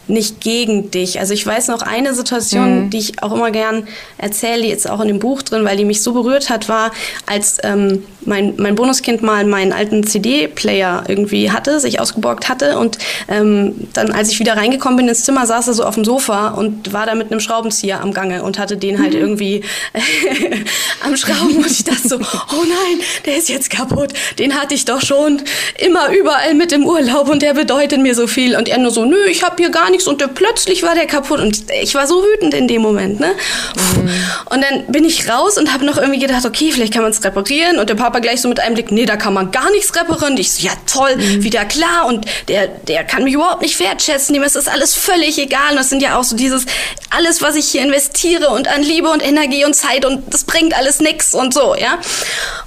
nicht 0.10 0.42
gegen 0.42 0.92
dich. 0.92 1.20
Also 1.20 1.34
ich 1.34 1.46
weiß 1.46 1.68
noch 1.68 1.82
eine 1.82 2.14
Situation, 2.14 2.86
mhm. 2.86 2.90
die 2.90 2.98
ich 2.98 3.24
auch 3.24 3.34
immer 3.34 3.52
gern 3.52 3.88
erzähle, 4.18 4.64
die 4.64 4.70
ist 4.70 4.90
auch 4.90 5.02
in 5.02 5.08
dem 5.08 5.20
Buch 5.20 5.42
drin, 5.42 5.66
weil 5.66 5.78
die 5.78 5.86
mich 5.86 6.02
so 6.02 6.14
berührt 6.14 6.50
hat, 6.50 6.70
war, 6.70 6.92
als 7.26 7.58
ähm, 7.64 8.04
mein, 8.22 8.54
mein 8.58 8.76
Bonuskind 8.76 9.22
mal 9.22 9.46
meinen 9.46 9.74
alten 9.74 10.06
CD-Player 10.06 11.04
irgendwie 11.08 11.52
hatte, 11.52 11.80
sich 11.80 12.00
ausgeborgt 12.00 12.50
hatte 12.50 12.78
und 12.78 12.98
ähm, 13.28 13.88
dann, 13.94 14.12
als 14.12 14.32
ich 14.32 14.40
wieder 14.40 14.58
reingekommen 14.58 14.98
bin 14.98 15.08
ins 15.08 15.24
Zimmer, 15.24 15.46
saß 15.46 15.68
er 15.68 15.74
so 15.74 15.84
auf 15.84 15.96
dem 15.96 16.06
Sofa 16.06 16.50
und 16.50 16.92
war 16.94 17.06
da 17.06 17.16
mit 17.16 17.32
einem 17.32 17.40
Schraubenzieher 17.40 18.02
am 18.02 18.14
Gange 18.14 18.44
und 18.44 18.60
hatte 18.60 18.78
den 18.78 19.02
halt 19.02 19.14
mhm. 19.14 19.20
irgendwie 19.20 19.64
am 21.06 21.16
Schrauben 21.16 21.58
und 21.58 21.72
ich 21.72 21.84
dachte 21.84 22.08
so, 22.08 22.16
oh 22.18 22.64
nein, 22.64 23.00
der 23.26 23.38
ist 23.38 23.50
jetzt 23.50 23.70
kaputt. 23.70 24.14
Den 24.38 24.60
hatte 24.60 24.74
ich 24.74 24.86
doch 24.86 25.02
schon 25.02 25.42
immer 25.78 26.10
überall 26.10 26.54
mit 26.54 26.72
im 26.72 26.86
Urlaub 26.86 27.30
und 27.30 27.42
der 27.42 27.54
bedeutet 27.54 28.02
mir 28.02 28.16
so 28.16 28.28
viel 28.28 28.56
und 28.56 28.68
er 28.68 28.78
nur 28.78 28.92
so, 28.92 29.06
nö, 29.06 29.26
ich 29.30 29.44
habe 29.44 29.56
hier 29.58 29.70
gar 29.70 29.90
nichts 29.90 29.99
und 30.08 30.22
der, 30.22 30.28
plötzlich 30.28 30.84
war 30.84 30.96
der 30.96 31.06
kaputt 31.06 31.40
und 31.40 31.64
ich 31.82 31.96
war 31.96 32.08
so 32.08 32.24
wütend 32.24 32.54
in 32.54 32.68
dem 32.68 32.82
Moment, 32.82 33.20
ne? 33.20 33.34
Mhm. 33.76 34.10
Und 34.50 34.64
dann 34.64 34.86
bin 34.88 35.06
ich 35.06 35.30
raus 35.30 35.58
und 35.58 35.74
habe 35.74 35.86
noch 35.86 35.98
irgendwie 35.98 36.20
gedacht, 36.20 36.46
okay, 36.46 36.72
vielleicht 36.72 36.94
kann 36.94 37.04
man 37.04 37.12
es 37.12 37.24
reparieren 37.24 37.80
und 37.80 37.90
der 37.90 37.96
Papa 37.96 38.20
gleich 38.20 38.42
so 38.42 38.50
mit 38.50 38.60
einem 38.60 38.76
Blick, 38.76 38.92
nee, 38.92 39.06
da 39.06 39.18
kann 39.18 39.34
man 39.34 39.52
gar 39.52 39.70
nichts 39.72 39.96
reparieren. 39.96 40.38
Ich 40.38 40.54
so, 40.54 40.66
ja 40.66 40.74
toll, 40.86 41.16
mhm. 41.16 41.44
wieder 41.44 41.66
klar 41.66 42.06
und 42.08 42.26
der, 42.48 42.68
der 42.68 43.04
kann 43.04 43.24
mich 43.24 43.34
überhaupt 43.34 43.62
nicht 43.62 43.80
wertschätzen, 43.80 44.34
dem 44.34 44.44
ist 44.44 44.56
das 44.56 44.68
alles 44.68 44.96
völlig 44.96 45.38
egal 45.38 45.72
und 45.72 45.78
das 45.78 45.90
sind 45.90 46.02
ja 46.02 46.18
auch 46.18 46.24
so 46.24 46.36
dieses, 46.36 46.66
alles, 47.10 47.42
was 47.42 47.56
ich 47.56 47.68
hier 47.68 47.82
investiere 47.82 48.50
und 48.50 48.68
an 48.68 48.84
Liebe 48.84 49.10
und 49.10 49.26
Energie 49.26 49.66
und 49.66 49.74
Zeit 49.74 50.06
und 50.06 50.34
das 50.34 50.44
bringt 50.44 50.76
alles 50.76 51.00
nix 51.00 51.34
und 51.34 51.54
so, 51.54 51.76
ja. 51.76 52.00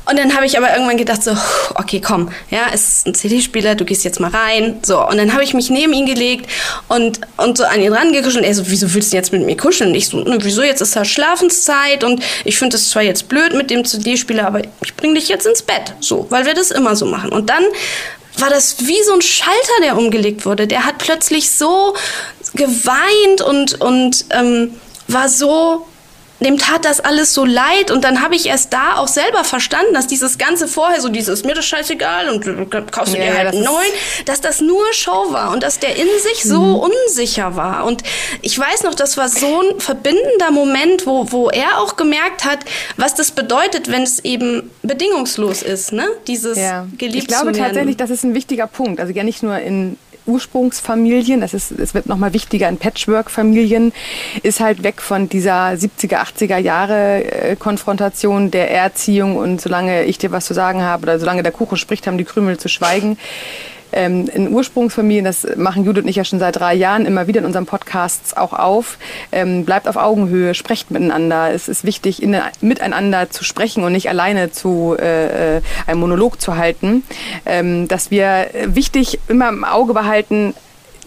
Und 0.04 0.18
dann 0.18 0.34
habe 0.34 0.46
ich 0.46 0.58
aber 0.58 0.72
irgendwann 0.72 0.96
gedacht 0.96 1.22
so, 1.22 1.36
okay, 1.76 2.00
komm, 2.00 2.30
ja, 2.50 2.66
es 2.72 2.88
ist 2.88 3.06
ein 3.06 3.14
CD-Spieler, 3.14 3.76
du 3.76 3.84
gehst 3.84 4.04
jetzt 4.04 4.18
mal 4.18 4.30
rein, 4.30 4.80
so. 4.82 5.06
Und 5.06 5.16
dann 5.16 5.32
habe 5.32 5.44
ich 5.44 5.54
mich 5.54 5.70
neben 5.70 5.92
ihn 5.92 6.06
gelegt 6.06 6.50
und, 6.88 7.20
und 7.36 7.58
so 7.58 7.64
an 7.64 7.80
ihn 7.80 7.92
rangekuschelt. 7.92 8.44
Er 8.44 8.54
so, 8.54 8.64
wieso 8.66 8.92
willst 8.94 9.12
du 9.12 9.16
jetzt 9.16 9.32
mit 9.32 9.44
mir 9.44 9.56
kuscheln? 9.56 9.90
Und 9.90 9.96
ich 9.96 10.08
so, 10.08 10.18
ne, 10.18 10.38
wieso, 10.40 10.62
jetzt 10.62 10.80
ist 10.80 10.96
da 10.96 11.04
Schlafenszeit 11.04 12.04
und 12.04 12.22
ich 12.44 12.58
finde 12.58 12.76
es 12.76 12.90
zwar 12.90 13.02
jetzt 13.02 13.28
blöd 13.28 13.54
mit 13.54 13.70
dem 13.70 13.84
CD-Spieler, 13.84 14.46
aber 14.46 14.62
ich 14.84 14.94
bring 14.96 15.14
dich 15.14 15.28
jetzt 15.28 15.46
ins 15.46 15.62
Bett, 15.62 15.94
so, 16.00 16.26
weil 16.30 16.46
wir 16.46 16.54
das 16.54 16.70
immer 16.70 16.96
so 16.96 17.06
machen. 17.06 17.30
Und 17.30 17.50
dann 17.50 17.64
war 18.38 18.50
das 18.50 18.86
wie 18.86 19.02
so 19.04 19.14
ein 19.14 19.22
Schalter, 19.22 19.80
der 19.82 19.96
umgelegt 19.96 20.46
wurde. 20.46 20.66
Der 20.66 20.84
hat 20.84 20.98
plötzlich 20.98 21.50
so 21.50 21.94
geweint 22.54 23.42
und, 23.44 23.80
und 23.80 24.24
ähm, 24.30 24.74
war 25.08 25.28
so 25.28 25.86
dem 26.42 26.58
tat 26.58 26.84
das 26.84 27.00
alles 27.00 27.34
so 27.34 27.44
leid 27.44 27.90
und 27.90 28.04
dann 28.04 28.22
habe 28.22 28.34
ich 28.34 28.46
erst 28.46 28.72
da 28.72 28.96
auch 28.96 29.08
selber 29.08 29.44
verstanden, 29.44 29.94
dass 29.94 30.06
dieses 30.06 30.38
ganze 30.38 30.68
vorher 30.68 31.00
so 31.00 31.08
dieses 31.08 31.44
mir 31.44 31.54
das 31.54 31.66
scheißegal 31.66 32.28
und 32.30 32.46
du 32.46 32.66
kaufst 32.66 33.14
ja, 33.14 33.22
dir 33.22 33.36
halt 33.36 33.54
einen 33.54 33.64
neuen, 33.64 33.92
dass 34.26 34.40
das 34.40 34.60
nur 34.60 34.82
Show 34.92 35.32
war 35.32 35.52
und 35.52 35.62
dass 35.62 35.78
der 35.78 35.96
in 35.96 36.08
sich 36.20 36.44
so 36.44 36.60
mhm. 36.60 36.90
unsicher 36.90 37.56
war 37.56 37.84
und 37.84 38.02
ich 38.40 38.58
weiß 38.58 38.82
noch, 38.84 38.94
das 38.94 39.16
war 39.16 39.28
so 39.28 39.60
ein 39.60 39.80
verbindender 39.80 40.50
Moment, 40.50 41.06
wo, 41.06 41.30
wo 41.30 41.50
er 41.50 41.78
auch 41.80 41.96
gemerkt 41.96 42.44
hat, 42.44 42.60
was 42.96 43.14
das 43.14 43.30
bedeutet, 43.30 43.90
wenn 43.90 44.02
es 44.02 44.24
eben 44.24 44.70
bedingungslos 44.82 45.62
ist, 45.62 45.92
ne? 45.92 46.08
Dieses 46.26 46.58
ja. 46.58 46.86
geliebt 46.98 47.24
Ich 47.24 47.28
glaube 47.28 47.52
tatsächlich, 47.52 47.96
das 47.96 48.10
ist 48.10 48.24
ein 48.24 48.34
wichtiger 48.34 48.66
Punkt, 48.66 49.00
also 49.00 49.12
ja 49.12 49.24
nicht 49.24 49.42
nur 49.42 49.58
in 49.58 49.96
Ursprungsfamilien, 50.26 51.40
das 51.40 51.54
ist, 51.54 51.72
es 51.72 51.94
wird 51.94 52.06
nochmal 52.06 52.32
wichtiger 52.32 52.68
in 52.68 52.76
Patchwork-Familien, 52.76 53.92
ist 54.42 54.60
halt 54.60 54.82
weg 54.82 55.02
von 55.02 55.28
dieser 55.28 55.68
70er, 55.70 56.22
80er 56.22 56.58
Jahre 56.58 57.24
äh, 57.24 57.56
Konfrontation 57.56 58.50
der 58.50 58.70
Erziehung 58.70 59.36
und 59.36 59.60
solange 59.60 60.04
ich 60.04 60.18
dir 60.18 60.30
was 60.30 60.46
zu 60.46 60.54
sagen 60.54 60.82
habe 60.82 61.04
oder 61.04 61.18
solange 61.18 61.42
der 61.42 61.52
Kuchen 61.52 61.76
spricht, 61.76 62.06
haben 62.06 62.18
die 62.18 62.24
Krümel 62.24 62.58
zu 62.58 62.68
schweigen 62.68 63.18
ähm, 63.92 64.28
in 64.28 64.52
Ursprungsfamilien, 64.52 65.24
das 65.24 65.46
machen 65.56 65.84
Judith 65.84 66.02
und 66.02 66.08
ich 66.08 66.16
ja 66.16 66.24
schon 66.24 66.38
seit 66.38 66.56
drei 66.56 66.74
Jahren 66.74 67.06
immer 67.06 67.26
wieder 67.26 67.40
in 67.40 67.46
unseren 67.46 67.66
Podcasts 67.66 68.36
auch 68.36 68.52
auf, 68.52 68.98
ähm, 69.30 69.64
bleibt 69.64 69.88
auf 69.88 69.96
Augenhöhe, 69.96 70.54
sprecht 70.54 70.90
miteinander. 70.90 71.52
Es 71.52 71.68
ist 71.68 71.84
wichtig, 71.84 72.22
in, 72.22 72.36
miteinander 72.60 73.30
zu 73.30 73.44
sprechen 73.44 73.84
und 73.84 73.92
nicht 73.92 74.08
alleine 74.08 74.50
zu 74.50 74.96
äh, 74.98 75.56
äh 75.56 75.62
einem 75.86 76.00
Monolog 76.00 76.40
zu 76.40 76.56
halten. 76.56 77.02
Ähm, 77.46 77.88
dass 77.88 78.10
wir 78.10 78.48
wichtig 78.66 79.18
immer 79.28 79.48
im 79.48 79.64
Auge 79.64 79.94
behalten, 79.94 80.54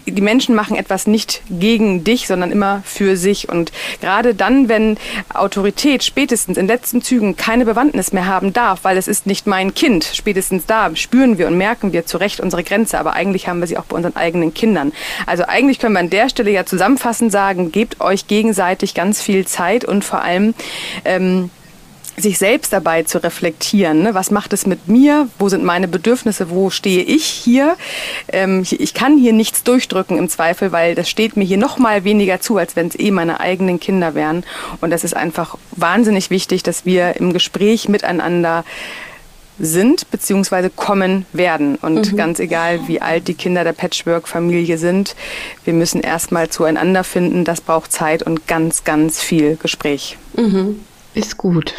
die 0.06 0.22
Menschen 0.22 0.56
machen 0.56 0.76
etwas 0.76 1.08
nicht 1.08 1.42
gegen 1.50 2.04
dich, 2.04 2.28
sondern 2.28 2.52
immer 2.52 2.82
für 2.86 3.18
sich. 3.18 3.50
Und 3.50 3.72
gerade 4.02 4.36
dann, 4.36 4.70
wenn 4.70 4.98
Autorität 5.34 6.04
spätestens 6.04 6.58
in 6.58 6.68
letzten 6.68 7.02
Zügen 7.02 7.36
keine 7.36 7.66
Bewandtnis 7.66 8.14
mehr 8.14 8.26
haben 8.26 8.54
darf, 8.54 8.84
weil 8.84 8.98
es 8.98 9.08
ist 9.08 9.26
nicht 9.26 9.48
mein 9.48 9.74
Kind, 9.74 10.04
spätestens 10.14 10.66
da 10.66 10.96
spüren 10.96 11.38
wir 11.38 11.48
und 11.48 11.58
merken 11.58 11.94
wir 11.94 12.06
zu 12.06 12.18
Recht 12.18 12.40
unsere 12.40 12.64
Grenze. 12.64 13.00
Aber 13.00 13.14
eigentlich 13.14 13.48
haben 13.48 13.60
wir 13.60 13.68
sie 13.68 13.78
auch 13.78 13.86
bei 13.86 13.96
unseren 13.96 14.16
eigenen 14.16 14.54
Kindern. 14.54 14.92
Also 15.26 15.44
eigentlich 15.46 15.80
können 15.80 15.94
wir 15.94 16.00
an 16.00 16.10
der 16.10 16.30
Stelle 16.30 16.52
ja 16.52 16.66
zusammenfassend 16.66 17.32
sagen, 17.32 17.72
gebt 17.72 18.02
euch 18.02 18.28
gegenseitig 18.28 18.94
ganz 18.94 19.22
viel 19.22 19.46
Zeit 19.46 19.86
und 19.86 20.04
vor 20.04 20.22
allem 20.22 20.54
ähm, 21.04 21.50
sich 22.18 22.38
selbst 22.38 22.72
dabei 22.72 23.04
zu 23.04 23.22
reflektieren. 23.22 24.04
Ne? 24.04 24.14
Was 24.14 24.32
macht 24.32 24.54
es 24.54 24.66
mit 24.66 24.88
mir? 24.88 25.28
Wo 25.38 25.50
sind 25.50 25.64
meine 25.64 25.88
Bedürfnisse? 25.88 26.50
Wo 26.50 26.70
stehe 26.70 27.04
ich 27.04 27.26
hier? 27.26 27.76
Ähm, 28.30 28.66
ich 28.70 28.94
kann 28.94 29.18
hier 29.18 29.34
nichts 29.34 29.64
durchdrücken 29.64 30.18
im 30.18 30.30
Zweifel, 30.30 30.72
weil 30.72 30.96
das 30.96 31.10
steht 31.10 31.36
mir 31.38 31.44
hier 31.44 31.58
noch 31.58 31.78
mal 31.78 32.04
weniger 32.04 32.40
zu, 32.40 32.58
als 32.58 32.76
wenn 32.76 32.88
es 32.88 32.98
eh 32.98 33.12
meine 33.12 33.40
eigenen 33.40 33.80
Kinder 33.80 34.16
wären. 34.16 34.44
Und 34.82 34.92
das 34.92 35.04
ist 35.04 35.16
einfach 35.16 35.58
wahnsinnig 35.72 36.30
wichtig, 36.30 36.64
dass 36.64 36.86
wir 36.86 37.18
im 37.18 37.34
Gespräch 37.34 37.90
miteinander 37.90 38.64
sind 39.58 40.10
bzw. 40.12 40.70
kommen 40.76 41.26
werden. 41.34 41.76
Und 41.76 42.12
mhm. 42.12 42.18
ganz 42.18 42.40
egal, 42.40 42.88
wie 42.88 43.02
alt 43.02 43.28
die 43.28 43.34
Kinder 43.34 43.64
der 43.64 43.74
Patchwork-Familie 43.74 44.78
sind, 44.78 45.16
wir 45.64 45.74
müssen 45.74 46.02
erstmal 46.02 46.50
zueinander 46.50 47.04
finden. 47.04 47.46
Das 47.46 47.62
braucht 47.62 47.92
Zeit 47.92 48.24
und 48.24 48.48
ganz, 48.48 48.84
ganz 48.84 49.22
viel 49.22 49.56
Gespräch. 49.56 50.18
Mhm. 50.36 50.82
Ist 51.14 51.38
gut. 51.38 51.76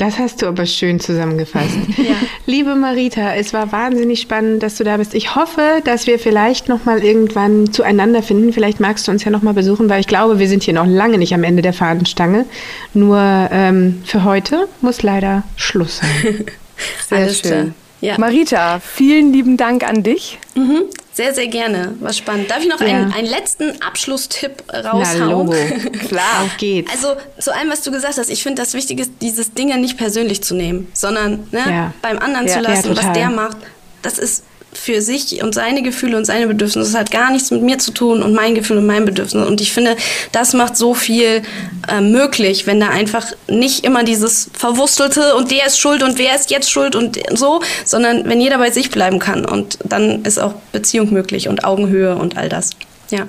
Das 0.00 0.18
hast 0.18 0.40
du 0.40 0.46
aber 0.46 0.64
schön 0.64 0.98
zusammengefasst. 0.98 1.76
Ja. 2.00 2.14
Liebe 2.46 2.74
Marita, 2.74 3.34
es 3.34 3.52
war 3.52 3.70
wahnsinnig 3.72 4.22
spannend, 4.22 4.62
dass 4.62 4.76
du 4.76 4.84
da 4.84 4.96
bist. 4.96 5.14
Ich 5.14 5.34
hoffe, 5.34 5.82
dass 5.84 6.06
wir 6.06 6.18
vielleicht 6.18 6.68
noch 6.68 6.86
mal 6.86 7.04
irgendwann 7.04 7.72
zueinander 7.72 8.22
finden. 8.22 8.54
Vielleicht 8.54 8.80
magst 8.80 9.06
du 9.06 9.12
uns 9.12 9.22
ja 9.22 9.30
noch 9.30 9.42
mal 9.42 9.52
besuchen, 9.52 9.90
weil 9.90 10.00
ich 10.00 10.06
glaube, 10.06 10.38
wir 10.38 10.48
sind 10.48 10.62
hier 10.62 10.72
noch 10.72 10.86
lange 10.86 11.18
nicht 11.18 11.34
am 11.34 11.44
Ende 11.44 11.60
der 11.60 11.74
Fahnenstange. 11.74 12.46
Nur 12.94 13.18
ähm, 13.52 14.00
für 14.06 14.24
heute 14.24 14.66
muss 14.80 15.02
leider 15.02 15.42
Schluss 15.56 15.98
sein. 15.98 16.46
Sehr 17.08 17.18
Alles 17.18 17.40
schön. 17.40 17.74
Ja. 18.00 18.18
Marita, 18.18 18.80
vielen 18.80 19.32
lieben 19.32 19.56
Dank 19.56 19.84
an 19.84 20.02
dich. 20.02 20.38
Mhm. 20.54 20.84
Sehr, 21.12 21.34
sehr 21.34 21.48
gerne. 21.48 21.94
War 22.00 22.12
spannend. 22.12 22.50
Darf 22.50 22.62
ich 22.62 22.68
noch 22.68 22.80
ja. 22.80 22.86
einen, 22.86 23.12
einen 23.12 23.28
letzten 23.28 23.82
Abschlusstipp 23.82 24.62
raushauen? 24.72 25.50
Na, 25.50 25.98
Klar, 26.08 26.42
auf 26.44 26.56
geht's. 26.56 26.90
Also 26.92 27.16
zu 27.38 27.54
allem, 27.54 27.68
was 27.68 27.82
du 27.82 27.90
gesagt 27.90 28.16
hast, 28.16 28.30
ich 28.30 28.42
finde 28.42 28.62
das 28.62 28.72
Wichtige 28.74 29.02
ist, 29.02 29.12
dieses 29.20 29.52
Dinge 29.52 29.76
nicht 29.78 29.98
persönlich 29.98 30.42
zu 30.42 30.54
nehmen, 30.54 30.88
sondern 30.94 31.48
ne, 31.50 31.64
ja. 31.66 31.92
beim 32.00 32.18
anderen 32.18 32.48
zu 32.48 32.60
lassen, 32.60 32.96
was 32.96 33.12
der 33.12 33.28
macht. 33.28 33.58
Das 34.02 34.18
ist 34.18 34.44
für 34.80 35.02
sich 35.02 35.42
und 35.42 35.54
seine 35.54 35.82
Gefühle 35.82 36.16
und 36.16 36.24
seine 36.24 36.46
Bedürfnisse. 36.46 36.92
Das 36.92 36.98
hat 36.98 37.10
gar 37.10 37.30
nichts 37.30 37.50
mit 37.50 37.62
mir 37.62 37.78
zu 37.78 37.92
tun 37.92 38.22
und 38.22 38.32
mein 38.32 38.54
Gefühl 38.54 38.78
und 38.78 38.86
mein 38.86 39.04
Bedürfnis. 39.04 39.46
Und 39.46 39.60
ich 39.60 39.72
finde, 39.72 39.94
das 40.32 40.54
macht 40.54 40.76
so 40.76 40.94
viel 40.94 41.42
äh, 41.88 42.00
möglich, 42.00 42.66
wenn 42.66 42.80
da 42.80 42.88
einfach 42.88 43.26
nicht 43.46 43.84
immer 43.84 44.04
dieses 44.04 44.50
Verwurstelte 44.54 45.36
und 45.36 45.50
der 45.50 45.66
ist 45.66 45.78
schuld 45.78 46.02
und 46.02 46.18
wer 46.18 46.34
ist 46.34 46.50
jetzt 46.50 46.70
schuld 46.70 46.96
und 46.96 47.20
so, 47.34 47.60
sondern 47.84 48.26
wenn 48.26 48.40
jeder 48.40 48.56
bei 48.56 48.70
sich 48.70 48.90
bleiben 48.90 49.18
kann. 49.18 49.44
Und 49.44 49.78
dann 49.84 50.24
ist 50.24 50.38
auch 50.38 50.54
Beziehung 50.72 51.12
möglich 51.12 51.48
und 51.48 51.64
Augenhöhe 51.64 52.16
und 52.16 52.38
all 52.38 52.48
das. 52.48 52.70
Ja. 53.10 53.26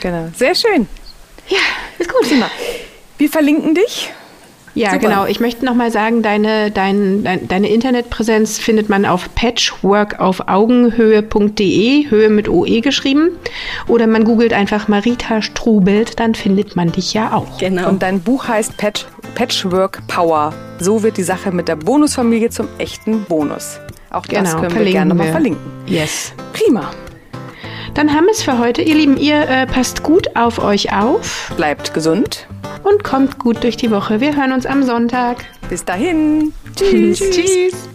Genau. 0.00 0.30
Sehr 0.36 0.54
schön. 0.54 0.86
Ja, 1.48 1.58
ist 1.98 2.10
gut. 2.10 2.30
Wir 3.18 3.28
verlinken 3.28 3.74
dich 3.74 4.10
ja, 4.74 4.90
Super. 4.90 5.00
genau. 5.00 5.24
Ich 5.26 5.40
möchte 5.40 5.64
nochmal 5.64 5.90
sagen, 5.92 6.22
deine, 6.22 6.70
dein, 6.70 7.22
dein, 7.22 7.46
deine 7.46 7.68
Internetpräsenz 7.68 8.58
findet 8.58 8.88
man 8.88 9.04
auf 9.06 9.32
patchworkaufaugenhöhe.de, 9.34 12.10
Höhe 12.10 12.28
mit 12.28 12.48
OE 12.48 12.80
geschrieben. 12.80 13.30
Oder 13.86 14.08
man 14.08 14.24
googelt 14.24 14.52
einfach 14.52 14.88
Marita 14.88 15.42
Strubelt, 15.42 16.18
dann 16.18 16.34
findet 16.34 16.74
man 16.74 16.90
dich 16.90 17.14
ja 17.14 17.32
auch. 17.32 17.58
Genau. 17.58 17.88
Und 17.88 18.02
dein 18.02 18.20
Buch 18.20 18.48
heißt 18.48 18.76
Patch, 18.76 19.06
Patchwork 19.36 20.04
Power. 20.08 20.52
So 20.80 21.04
wird 21.04 21.18
die 21.18 21.22
Sache 21.22 21.52
mit 21.52 21.68
der 21.68 21.76
Bonusfamilie 21.76 22.50
zum 22.50 22.66
echten 22.78 23.22
Bonus. 23.24 23.78
Auch 24.10 24.26
das 24.26 24.50
genau, 24.50 24.62
können 24.62 24.84
wir 24.84 24.92
gerne 24.92 25.14
nochmal 25.14 25.30
verlinken. 25.30 25.62
Yes. 25.86 26.32
Prima. 26.52 26.90
Dann 27.94 28.12
haben 28.12 28.24
wir 28.24 28.32
es 28.32 28.42
für 28.42 28.58
heute. 28.58 28.82
Ihr 28.82 28.96
Lieben, 28.96 29.16
ihr 29.16 29.48
äh, 29.48 29.66
passt 29.66 30.02
gut 30.02 30.36
auf 30.36 30.58
euch 30.58 30.92
auf. 30.92 31.52
Bleibt 31.56 31.94
gesund 31.94 32.48
und 32.84 33.02
kommt 33.02 33.38
gut 33.38 33.62
durch 33.64 33.76
die 33.76 33.90
Woche. 33.90 34.20
Wir 34.20 34.36
hören 34.36 34.52
uns 34.52 34.66
am 34.66 34.82
Sonntag. 34.82 35.44
Bis 35.68 35.84
dahin. 35.84 36.52
Tschüss. 36.76 37.18
Tschüss. 37.30 37.88